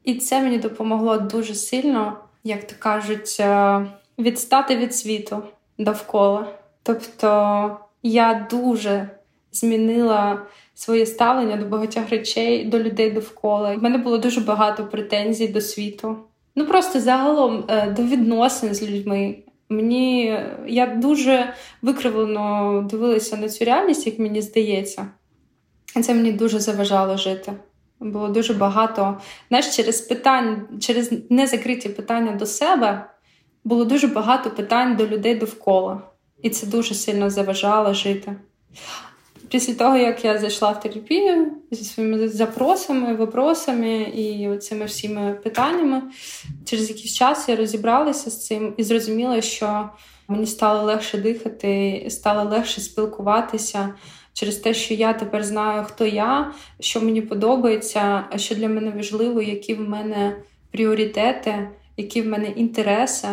І 0.04 0.14
це 0.14 0.40
мені 0.40 0.58
допомогло 0.58 1.18
дуже 1.18 1.54
сильно, 1.54 2.18
як 2.44 2.66
то 2.66 2.74
кажуть, 2.78 3.36
е, 3.40 3.86
відстати 4.18 4.76
від 4.76 4.94
світу 4.94 5.42
довкола. 5.78 6.48
Тобто 6.82 7.76
я 8.02 8.46
дуже 8.50 9.10
змінила 9.52 10.42
своє 10.74 11.06
ставлення 11.06 11.56
до 11.56 11.66
багатьох 11.66 12.10
речей, 12.10 12.64
до 12.64 12.78
людей 12.78 13.10
довкола. 13.10 13.74
У 13.74 13.80
мене 13.80 13.98
було 13.98 14.18
дуже 14.18 14.40
багато 14.40 14.86
претензій 14.86 15.48
до 15.48 15.60
світу. 15.60 16.16
Ну 16.56 16.66
просто 16.66 17.00
загалом 17.00 17.64
е, 17.68 17.90
до 17.90 18.02
відносин 18.02 18.74
з 18.74 18.82
людьми. 18.82 19.36
Мені 19.68 20.38
я 20.66 20.86
дуже 20.86 21.54
викривлено 21.82 22.82
дивилася 22.90 23.36
на 23.36 23.48
цю 23.48 23.64
реальність, 23.64 24.06
як 24.06 24.18
мені 24.18 24.42
здається. 24.42 25.06
І 25.96 26.00
це 26.00 26.14
мені 26.14 26.32
дуже 26.32 26.60
заважало 26.60 27.16
жити. 27.16 27.52
Було 28.00 28.28
дуже 28.28 28.54
багато. 28.54 29.20
Знаєш, 29.48 29.76
через 29.76 30.00
питань, 30.00 30.68
через 30.80 31.12
незакриті 31.30 31.88
питання 31.88 32.32
до 32.32 32.46
себе 32.46 33.10
було 33.64 33.84
дуже 33.84 34.06
багато 34.06 34.50
питань 34.50 34.96
до 34.96 35.06
людей 35.06 35.34
довкола. 35.34 36.02
І 36.42 36.50
це 36.50 36.66
дуже 36.66 36.94
сильно 36.94 37.30
заважало 37.30 37.94
жити. 37.94 38.36
Після 39.50 39.74
того, 39.74 39.96
як 39.96 40.24
я 40.24 40.38
зайшла 40.38 40.70
в 40.70 40.80
терапію 40.80 41.52
зі 41.70 41.84
своїми 41.84 42.28
запросами, 42.28 43.14
випросами 43.14 44.00
і 44.00 44.58
цими 44.58 44.84
всіми 44.84 45.40
питаннями, 45.44 46.02
через 46.64 46.88
якийсь 46.90 47.14
час 47.14 47.48
я 47.48 47.56
розібралася 47.56 48.30
з 48.30 48.46
цим 48.46 48.74
і 48.76 48.82
зрозуміла, 48.82 49.40
що 49.40 49.88
мені 50.28 50.46
стало 50.46 50.82
легше 50.82 51.18
дихати, 51.18 52.06
стало 52.10 52.50
легше 52.50 52.80
спілкуватися 52.80 53.94
через 54.32 54.56
те, 54.56 54.74
що 54.74 54.94
я 54.94 55.12
тепер 55.12 55.44
знаю, 55.44 55.84
хто 55.84 56.06
я, 56.06 56.52
що 56.80 57.00
мені 57.00 57.22
подобається, 57.22 58.24
що 58.36 58.54
для 58.54 58.68
мене 58.68 58.90
важливо, 58.90 59.42
які 59.42 59.74
в 59.74 59.88
мене 59.88 60.36
пріоритети, 60.70 61.68
які 61.96 62.22
в 62.22 62.26
мене 62.26 62.48
інтереси. 62.48 63.28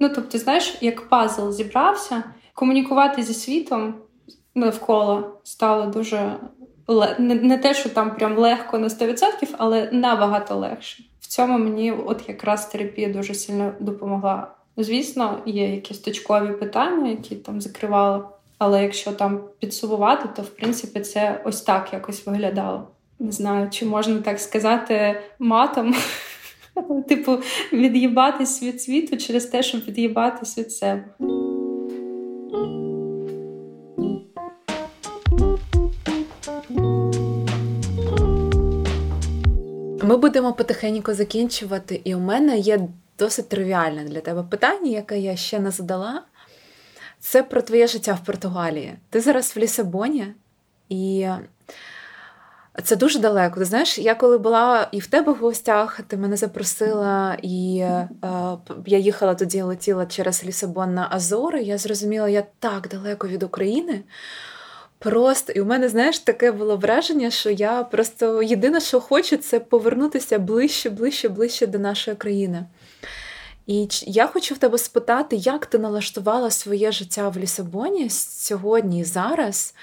Ну, 0.00 0.08
тобто, 0.08 0.38
знаєш, 0.38 0.78
як 0.80 1.08
пазл 1.08 1.50
зібрався, 1.50 2.24
комунікувати 2.54 3.22
зі 3.22 3.34
світом 3.34 3.94
навколо 4.58 5.40
стало 5.44 5.86
дуже 5.86 6.36
не, 7.18 7.58
те, 7.58 7.74
що 7.74 7.88
там 7.88 8.14
прям 8.14 8.38
легко 8.38 8.78
на 8.78 8.88
100%, 8.88 9.48
але 9.58 9.88
набагато 9.92 10.56
легше. 10.56 11.02
В 11.20 11.26
цьому 11.26 11.58
мені 11.58 11.92
от 11.92 12.28
якраз 12.28 12.66
терапія 12.66 13.08
дуже 13.08 13.34
сильно 13.34 13.72
допомогла. 13.80 14.54
Звісно, 14.76 15.38
є 15.46 15.74
якісь 15.74 15.98
точкові 15.98 16.52
питання, 16.52 17.10
які 17.10 17.36
там 17.36 17.60
закривала. 17.60 18.28
Але 18.58 18.82
якщо 18.82 19.12
там 19.12 19.40
підсумувати, 19.58 20.28
то 20.36 20.42
в 20.42 20.48
принципі 20.48 21.00
це 21.00 21.42
ось 21.44 21.62
так 21.62 21.92
якось 21.92 22.26
виглядало. 22.26 22.88
Не 23.18 23.32
знаю, 23.32 23.70
чи 23.70 23.86
можна 23.86 24.18
так 24.18 24.40
сказати 24.40 25.20
матом. 25.38 25.94
Типу, 27.08 27.38
від'їбатись 27.72 28.62
від 28.62 28.82
світу 28.82 29.16
через 29.16 29.46
те, 29.46 29.62
щоб 29.62 29.80
від'їбатись 29.80 30.58
від 30.58 30.72
себе. 30.72 31.04
Ми 40.08 40.16
будемо 40.16 40.52
потихеньку 40.52 41.14
закінчувати, 41.14 42.00
і 42.04 42.14
у 42.14 42.18
мене 42.18 42.58
є 42.58 42.80
досить 43.18 43.48
тривіальне 43.48 44.04
для 44.04 44.20
тебе 44.20 44.42
питання, 44.42 44.90
яке 44.90 45.18
я 45.18 45.36
ще 45.36 45.58
не 45.58 45.70
задала. 45.70 46.22
Це 47.20 47.42
про 47.42 47.62
твоє 47.62 47.86
життя 47.86 48.12
в 48.22 48.26
Португалії. 48.26 48.94
Ти 49.10 49.20
зараз 49.20 49.56
в 49.56 49.58
Лісабоні, 49.58 50.26
і 50.88 51.28
це 52.84 52.96
дуже 52.96 53.18
далеко. 53.18 53.58
Ти 53.58 53.64
знаєш, 53.64 53.98
я 53.98 54.14
коли 54.14 54.38
була 54.38 54.88
і 54.92 55.00
в 55.00 55.06
тебе 55.06 55.32
в 55.32 55.36
гостях, 55.36 56.00
ти 56.06 56.16
мене 56.16 56.36
запросила, 56.36 57.36
і 57.42 57.78
е, 57.78 58.08
я 58.86 58.98
їхала 58.98 59.34
тоді, 59.34 59.62
летіла 59.62 60.06
через 60.06 60.44
Лісабон 60.44 60.94
на 60.94 61.08
Азори. 61.10 61.62
Я 61.62 61.78
зрозуміла, 61.78 62.28
я 62.28 62.44
так 62.58 62.88
далеко 62.88 63.28
від 63.28 63.42
України. 63.42 64.02
Просто 64.98 65.52
і 65.52 65.60
у 65.60 65.64
мене, 65.64 65.88
знаєш, 65.88 66.18
таке 66.18 66.52
було 66.52 66.76
враження, 66.76 67.30
що 67.30 67.50
я 67.50 67.82
просто 67.82 68.42
єдине, 68.42 68.80
що 68.80 69.00
хочу, 69.00 69.36
це 69.36 69.60
повернутися 69.60 70.38
ближче, 70.38 70.90
ближче, 70.90 71.28
ближче 71.28 71.66
до 71.66 71.78
нашої 71.78 72.16
країни. 72.16 72.64
І 73.66 73.88
я 74.06 74.26
хочу 74.26 74.54
в 74.54 74.58
тебе 74.58 74.78
спитати, 74.78 75.36
як 75.36 75.66
ти 75.66 75.78
налаштувала 75.78 76.50
своє 76.50 76.92
життя 76.92 77.28
в 77.28 77.38
Лісабоні 77.38 78.10
сьогодні 78.10 79.00
і 79.00 79.04
зараз, 79.04 79.74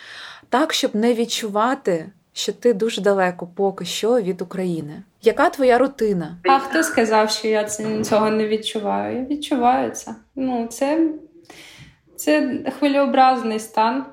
так, 0.49 0.73
щоб 0.73 0.95
не 0.95 1.13
відчувати, 1.13 2.09
що 2.33 2.53
ти 2.53 2.73
дуже 2.73 3.01
далеко 3.01 3.47
поки 3.55 3.85
що 3.85 4.21
від 4.21 4.41
України. 4.41 5.03
Яка 5.21 5.49
твоя 5.49 5.77
рутина? 5.77 6.37
А 6.43 6.59
хто 6.59 6.83
сказав, 6.83 7.29
що 7.29 7.47
я 7.47 7.63
цього 8.03 8.29
не 8.29 8.47
відчуваю? 8.47 9.17
Я 9.17 9.25
відчуваю 9.25 9.91
це. 9.91 10.15
Ну, 10.35 10.67
це 10.67 11.09
Це 12.15 12.59
хвилеобразний 12.79 13.59
стан. 13.59 14.05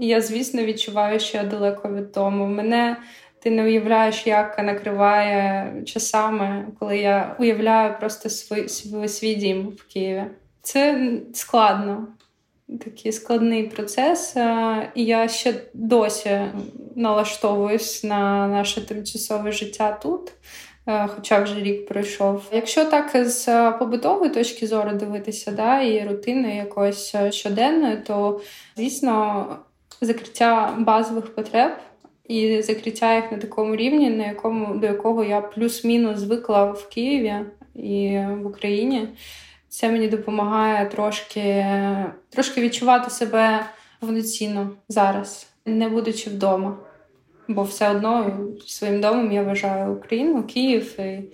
Я, 0.00 0.20
звісно, 0.20 0.64
відчуваю, 0.64 1.20
що 1.20 1.38
я 1.38 1.44
далеко 1.44 1.92
від 1.92 2.12
тому. 2.12 2.46
Мене 2.46 2.96
ти 3.42 3.50
не 3.50 3.64
уявляєш, 3.64 4.26
як 4.26 4.58
накриває 4.58 5.72
часами, 5.84 6.66
коли 6.78 6.98
я 6.98 7.36
уявляю 7.38 7.94
просто 7.98 8.30
свій, 8.30 8.68
свій, 9.08 9.34
дім 9.34 9.68
в 9.68 9.92
Києві. 9.92 10.24
Це 10.62 11.10
складно, 11.34 12.08
такий 12.84 13.12
складний 13.12 13.62
процес. 13.62 14.36
І 14.94 15.04
я 15.04 15.28
ще 15.28 15.54
досі 15.74 16.40
налаштовуюсь 16.96 18.04
на 18.04 18.48
наше 18.48 18.86
тимчасове 18.86 19.52
життя 19.52 19.98
тут. 20.02 20.32
Хоча 21.08 21.42
вже 21.42 21.60
рік 21.60 21.86
пройшов. 21.86 22.42
Якщо 22.52 22.84
так 22.84 23.26
з 23.26 23.70
побутової 23.70 24.30
точки 24.30 24.66
зору 24.66 24.92
дивитися, 24.92 25.52
да, 25.52 25.80
і 25.80 26.08
рутини 26.08 26.56
якоїсь 26.56 27.14
щоденної, 27.30 27.96
то 27.96 28.40
звісно 28.76 29.46
закриття 30.00 30.76
базових 30.78 31.34
потреб 31.34 31.72
і 32.28 32.62
закриття 32.62 33.16
їх 33.16 33.32
на 33.32 33.38
такому 33.38 33.76
рівні, 33.76 34.10
на 34.10 34.26
якому 34.26 34.74
до 34.74 34.86
якого 34.86 35.24
я 35.24 35.40
плюс-мінус 35.40 36.18
звикла 36.18 36.64
в 36.64 36.88
Києві 36.88 37.34
і 37.74 38.18
в 38.42 38.46
Україні. 38.46 39.08
Це 39.68 39.90
мені 39.90 40.08
допомагає 40.08 40.86
трошки, 40.86 41.66
трошки 42.30 42.60
відчувати 42.60 43.10
себе 43.10 43.66
повноцінно 44.00 44.70
зараз, 44.88 45.46
не 45.64 45.88
будучи 45.88 46.30
вдома. 46.30 46.76
Бо 47.48 47.62
все 47.62 47.90
одно 47.90 48.38
своїм 48.66 49.00
домом 49.00 49.32
я 49.32 49.42
вважаю 49.42 49.92
Україну, 49.92 50.42
Київ 50.42 51.00
і 51.00 51.24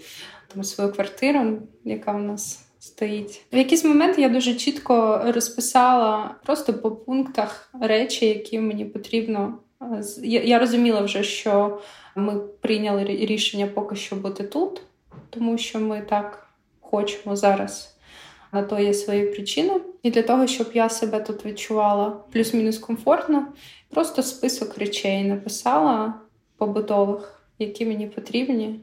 там 0.54 0.64
свою 0.64 0.92
квартиру, 0.92 1.58
яка 1.84 2.12
в 2.12 2.22
нас 2.22 2.66
стоїть. 2.83 3.43
В 3.53 3.57
якийсь 3.57 3.85
момент 3.85 4.18
я 4.18 4.28
дуже 4.28 4.55
чітко 4.55 5.22
розписала 5.24 6.35
просто 6.45 6.74
по 6.74 6.91
пунктах 6.91 7.70
речі, 7.80 8.26
які 8.26 8.61
мені 8.61 8.85
потрібно. 8.85 9.59
Я 10.22 10.59
розуміла 10.59 11.01
вже, 11.01 11.22
що 11.22 11.80
ми 12.16 12.41
прийняли 12.61 13.05
рішення 13.05 13.66
поки 13.66 13.97
що 13.97 14.16
бути 14.16 14.45
тут, 14.45 14.83
тому 15.30 15.59
що 15.59 15.80
ми 15.80 16.01
так 16.01 16.47
хочемо 16.80 17.37
зараз. 17.37 17.97
На 18.53 18.62
то 18.62 18.78
є 18.78 18.95
свої 18.95 19.26
причини. 19.26 19.80
І 20.03 20.11
для 20.11 20.22
того, 20.22 20.47
щоб 20.47 20.70
я 20.74 20.89
себе 20.89 21.20
тут 21.20 21.45
відчувала 21.45 22.11
плюс-мінус 22.33 22.78
комфортно, 22.78 23.47
просто 23.91 24.22
список 24.22 24.78
речей 24.78 25.24
написала 25.24 26.14
побутових, 26.57 27.43
які 27.59 27.87
мені 27.87 28.07
потрібні, 28.07 28.80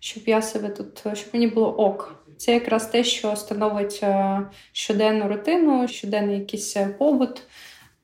щоб 0.00 0.22
я 0.26 0.42
себе 0.42 0.68
тут, 0.68 1.18
щоб 1.18 1.28
мені 1.32 1.46
було 1.46 1.76
ок. 1.76 2.18
Це 2.38 2.54
якраз 2.54 2.86
те, 2.86 3.04
що 3.04 3.36
становить 3.36 4.00
е, 4.02 4.40
щоденну 4.72 5.28
рутину, 5.28 5.88
щоденний 5.88 6.38
якийсь 6.38 6.76
е, 6.76 6.86
побут, 6.98 7.42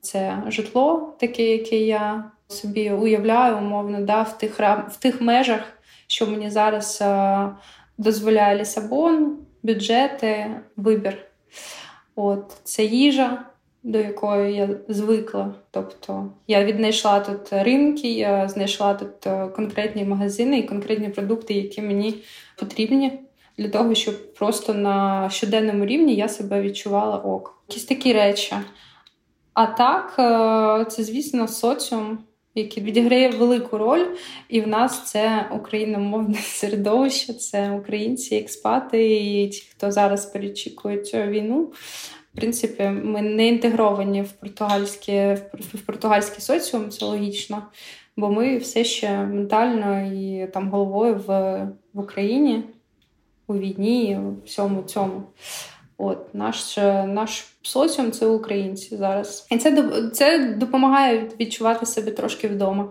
це 0.01 0.43
житло, 0.47 1.15
таке, 1.19 1.43
яке 1.43 1.77
я 1.77 2.31
собі 2.47 2.91
уявляю, 2.91 3.57
умовно, 3.57 4.01
да, 4.01 4.21
в 4.21 4.37
тих 4.37 4.59
в 4.89 4.97
тих 4.99 5.21
межах, 5.21 5.61
що 6.07 6.27
мені 6.27 6.49
зараз 6.49 6.99
е, 7.01 7.49
дозволяє 7.97 8.59
Лісабон, 8.59 9.37
бюджети, 9.63 10.45
вибір. 10.75 11.17
От 12.15 12.53
Це 12.63 12.83
їжа, 12.83 13.45
до 13.83 13.97
якої 13.97 14.55
я 14.55 14.69
звикла. 14.87 15.55
Тобто 15.71 16.31
я 16.47 16.63
віднайшла 16.63 17.19
тут 17.19 17.53
ринки, 17.53 18.11
я 18.13 18.47
знайшла 18.47 18.93
тут 18.93 19.53
конкретні 19.55 20.03
магазини 20.03 20.59
і 20.59 20.63
конкретні 20.63 21.09
продукти, 21.09 21.53
які 21.53 21.81
мені 21.81 22.15
потрібні 22.59 23.25
для 23.57 23.69
того, 23.69 23.95
щоб 23.95 24.33
просто 24.33 24.73
на 24.73 25.29
щоденному 25.29 25.85
рівні 25.85 26.15
я 26.15 26.29
себе 26.29 26.61
відчувала 26.61 27.17
ок. 27.17 27.63
Якісь 27.69 27.85
такі 27.85 28.13
речі. 28.13 28.55
А 29.53 29.65
так, 29.65 30.15
е, 30.19 30.85
це, 30.91 31.03
звісно, 31.03 31.47
соціум, 31.47 32.19
який 32.55 32.83
відіграє 32.83 33.29
велику 33.29 33.77
роль, 33.77 34.05
і 34.49 34.61
в 34.61 34.67
нас 34.67 35.11
це 35.11 35.49
україномовне 35.51 36.37
середовище, 36.41 37.33
це 37.33 37.71
українці, 37.71 38.35
експати 38.35 39.17
і 39.17 39.49
ті, 39.49 39.61
хто 39.71 39.91
зараз 39.91 40.25
перечікують 40.25 41.13
війну. 41.13 41.71
В 42.33 42.37
принципі, 42.37 42.83
ми 42.83 43.21
не 43.21 43.47
інтегровані 43.47 44.21
в 44.21 44.31
португальський, 44.31 45.33
в 45.73 45.81
португальський 45.85 46.41
соціум, 46.41 46.89
це 46.89 47.05
логічно, 47.05 47.63
бо 48.17 48.29
ми 48.29 48.57
все 48.57 48.83
ще 48.83 49.17
ментально 49.17 50.13
і 50.13 50.47
там 50.47 50.69
головою 50.69 51.23
в, 51.27 51.59
в 51.93 51.99
Україні 51.99 52.63
у 53.47 53.53
війні, 53.53 54.19
у 54.19 54.45
всьому 54.45 54.83
цьому. 54.83 55.23
От 55.97 56.35
Наш 56.35 56.77
наш 57.07 57.45
соціум 57.61 58.11
це 58.11 58.25
українці 58.25 58.97
зараз. 58.97 59.47
І 59.51 59.57
це 59.57 59.91
це 60.13 60.53
допомагає 60.53 61.29
відчувати 61.39 61.85
себе 61.85 62.11
трошки 62.11 62.47
вдома. 62.47 62.89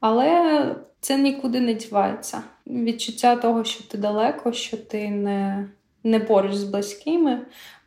Але 0.00 0.64
це 1.00 1.18
нікуди 1.18 1.60
не 1.60 1.74
дівається. 1.74 2.42
Відчуття 2.66 3.36
того, 3.36 3.64
що 3.64 3.84
ти 3.84 3.98
далеко, 3.98 4.52
що 4.52 4.76
ти 4.76 5.10
не 5.10 5.68
не 6.04 6.20
поруч 6.20 6.54
з 6.54 6.64
близькими, 6.64 7.38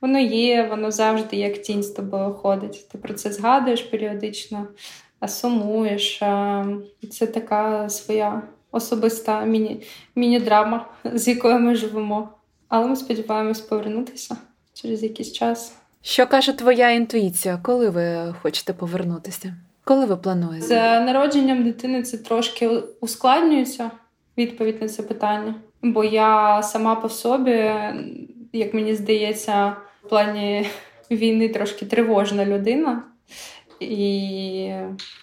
воно 0.01 0.19
є, 0.19 0.67
воно 0.69 0.91
завжди 0.91 1.37
як 1.37 1.61
тінь 1.61 1.83
з 1.83 1.89
тобою 1.89 2.33
ходить. 2.33 2.89
Ти 2.91 2.97
про 2.97 3.13
це 3.13 3.31
згадуєш 3.31 3.81
періодично, 3.81 4.67
а 5.19 5.27
сумуєш. 5.27 6.19
Це 7.11 7.27
така 7.27 7.89
своя 7.89 8.41
особиста 8.75 9.45
міні, 9.45 9.83
міні-драма, 10.15 10.85
з 11.13 11.27
якою 11.27 11.59
ми 11.59 11.75
живемо. 11.75 12.29
Але 12.67 12.87
ми 12.87 12.95
сподіваємось 12.95 13.61
повернутися 13.61 14.37
через 14.73 15.03
якийсь 15.03 15.31
час. 15.31 15.75
Що 16.01 16.27
каже 16.27 16.53
твоя 16.53 16.89
інтуїція, 16.91 17.59
коли 17.63 17.89
ви 17.89 18.35
хочете 18.41 18.73
повернутися? 18.73 19.55
Коли 19.83 20.05
ви 20.05 20.17
плануєте? 20.17 20.67
З 20.67 20.99
народженням 20.99 21.63
дитини 21.63 22.03
це 22.03 22.17
трошки 22.17 22.67
ускладнюється 23.01 23.91
відповідь 24.37 24.81
на 24.81 24.89
це 24.89 25.03
питання. 25.03 25.55
Бо 25.81 26.03
я 26.03 26.63
сама 26.63 26.95
по 26.95 27.09
собі, 27.09 27.71
як 28.53 28.73
мені 28.73 28.95
здається, 28.95 29.75
в 30.03 30.09
плані 30.09 30.67
війни 31.11 31.49
трошки 31.49 31.85
тривожна 31.85 32.45
людина. 32.45 33.03
І 33.79 33.97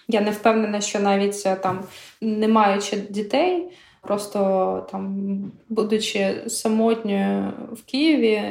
я 0.09 0.21
не 0.21 0.31
впевнена, 0.31 0.81
що 0.81 1.01
навіть 1.01 1.43
е, 1.47 1.57
там, 1.57 1.81
не 2.21 2.49
маючи 2.49 2.97
дітей, 2.97 3.69
просто 4.01 4.87
там, 4.91 5.33
будучи 5.69 6.35
самотньою 6.47 7.53
в 7.73 7.83
Києві, 7.83 8.43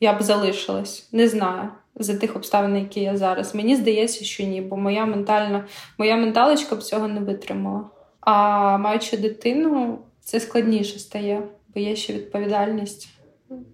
я 0.00 0.12
б 0.12 0.22
залишилась. 0.22 1.08
Не 1.12 1.28
знаю. 1.28 1.68
За 1.94 2.16
тих 2.16 2.36
обставин, 2.36 2.76
які 2.76 3.00
я 3.00 3.16
зараз. 3.16 3.54
Мені 3.54 3.76
здається, 3.76 4.24
що 4.24 4.44
ні, 4.44 4.60
бо 4.60 4.76
моя 4.76 5.06
ментальна, 5.06 5.64
моя 5.98 6.16
менталочка 6.16 6.76
б 6.76 6.82
цього 6.82 7.08
не 7.08 7.20
витримала. 7.20 7.84
А 8.20 8.78
маючи 8.78 9.16
дитину, 9.16 9.98
це 10.20 10.40
складніше 10.40 10.98
стає, 10.98 11.42
бо 11.74 11.80
є 11.80 11.96
ще 11.96 12.12
відповідальність 12.12 13.08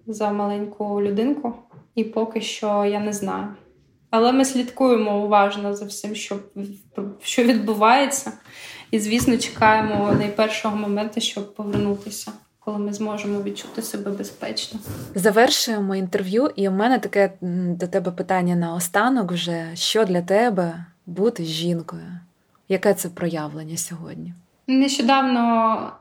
за 0.07 0.31
маленьку 0.31 1.01
людинку, 1.01 1.53
і 1.95 2.03
поки 2.03 2.41
що 2.41 2.85
я 2.85 2.99
не 2.99 3.13
знаю. 3.13 3.47
Але 4.09 4.31
ми 4.31 4.45
слідкуємо 4.45 5.25
уважно 5.25 5.73
за 5.75 5.85
всім, 5.85 6.15
що 6.15 6.39
що 7.21 7.43
відбувається, 7.43 8.31
і, 8.91 8.99
звісно, 8.99 9.37
чекаємо 9.37 10.13
найпершого 10.17 10.77
моменту, 10.77 11.21
щоб 11.21 11.55
повернутися, 11.55 12.31
коли 12.59 12.77
ми 12.77 12.93
зможемо 12.93 13.41
відчути 13.41 13.81
себе 13.81 14.11
безпечно. 14.11 14.79
Завершуємо 15.15 15.95
інтерв'ю, 15.95 16.49
і 16.55 16.69
у 16.69 16.71
мене 16.71 16.99
таке 16.99 17.31
до 17.41 17.87
тебе 17.87 18.11
питання 18.11 18.55
на 18.55 18.73
останок 18.73 19.31
вже: 19.31 19.71
що 19.73 20.05
для 20.05 20.21
тебе 20.21 20.85
бути 21.05 21.43
жінкою? 21.43 22.19
Яке 22.69 22.93
це 22.93 23.09
проявлення 23.09 23.77
сьогодні? 23.77 24.33
Нещодавно 24.67 25.91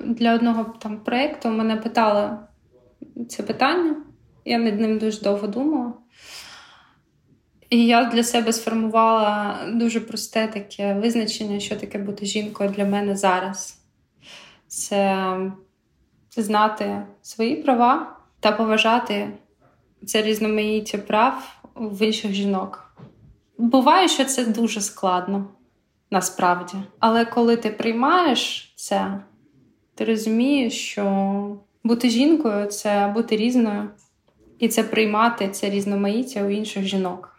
для 0.00 0.34
одного 0.34 0.64
там 0.78 0.96
проєкту 0.96 1.48
мене 1.48 1.76
питали 1.76 2.30
це 3.28 3.42
питання. 3.42 3.96
Я 4.44 4.58
над 4.58 4.80
ним 4.80 4.98
дуже 4.98 5.20
довго 5.20 5.46
думала. 5.46 5.92
І 7.70 7.86
я 7.86 8.04
для 8.04 8.22
себе 8.22 8.52
сформувала 8.52 9.58
дуже 9.72 10.00
просте 10.00 10.46
таке 10.46 10.94
визначення, 10.94 11.60
що 11.60 11.76
таке 11.76 11.98
бути 11.98 12.26
жінкою 12.26 12.70
для 12.70 12.84
мене 12.84 13.16
зараз. 13.16 13.78
Це 14.66 15.26
знати 16.36 17.02
свої 17.22 17.56
права 17.56 18.16
та 18.40 18.52
поважати 18.52 19.32
це 20.06 20.22
різноманіття 20.22 20.98
прав 20.98 21.60
в 21.74 22.06
інших 22.06 22.32
жінок. 22.32 22.94
Буває, 23.58 24.08
що 24.08 24.24
це 24.24 24.44
дуже 24.44 24.80
складно 24.80 25.46
насправді. 26.10 26.76
Але 26.98 27.24
коли 27.24 27.56
ти 27.56 27.70
приймаєш 27.70 28.72
це, 28.76 29.20
ти 29.94 30.04
розумієш, 30.04 30.72
що 30.72 31.56
бути 31.84 32.10
жінкою 32.10 32.66
це 32.66 33.12
бути 33.14 33.36
різною, 33.36 33.90
і 34.58 34.68
це 34.68 34.82
приймати 34.82 35.48
це 35.48 35.70
різноманіття 35.70 36.42
у 36.42 36.50
інших 36.50 36.84
жінок. 36.84 37.29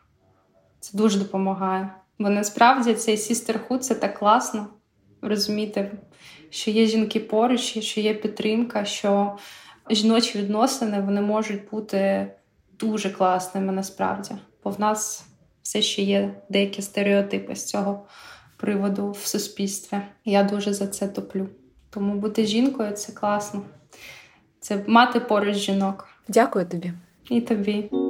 Це 0.82 0.98
дуже 0.98 1.20
допомагає. 1.20 1.90
Бо 2.20 2.30
насправді 2.30 2.94
цей 2.94 3.16
sisterhood— 3.16 3.78
це 3.80 3.96
так 3.96 4.20
класно 4.20 4.68
розуміти, 5.22 5.92
що 6.50 6.72
є 6.72 6.86
жінки 6.86 7.20
поруч, 7.20 7.62
що 7.62 8.02
є 8.02 8.14
підтримка, 8.14 8.86
що 8.86 9.38
жіночі 9.90 10.38
відносини 10.38 11.02
вони 11.02 11.22
можуть 11.22 11.70
бути 11.70 12.32
дуже 12.80 13.10
класними 13.10 13.74
насправді, 13.74 14.32
бо 14.64 14.70
в 14.70 14.80
нас 14.80 15.26
все 15.62 15.82
ще 15.82 16.02
є 16.02 16.34
деякі 16.50 16.82
стереотипи 16.82 17.56
з 17.56 17.66
цього 17.66 18.06
приводу 18.58 19.12
в 19.12 19.26
суспільстві. 19.26 19.98
Я 20.26 20.44
дуже 20.44 20.74
за 20.74 20.88
це 20.88 21.08
топлю. 21.08 21.50
Тому 21.90 22.16
бути 22.16 22.46
жінкою 22.46 22.92
це 22.92 23.14
класно. 23.14 23.62
Це 24.60 24.84
мати 24.88 25.20
поруч 25.20 25.56
жінок. 25.56 26.08
Дякую 26.28 26.66
тобі. 26.66 26.94
І 27.30 27.42
тобі. 27.42 28.01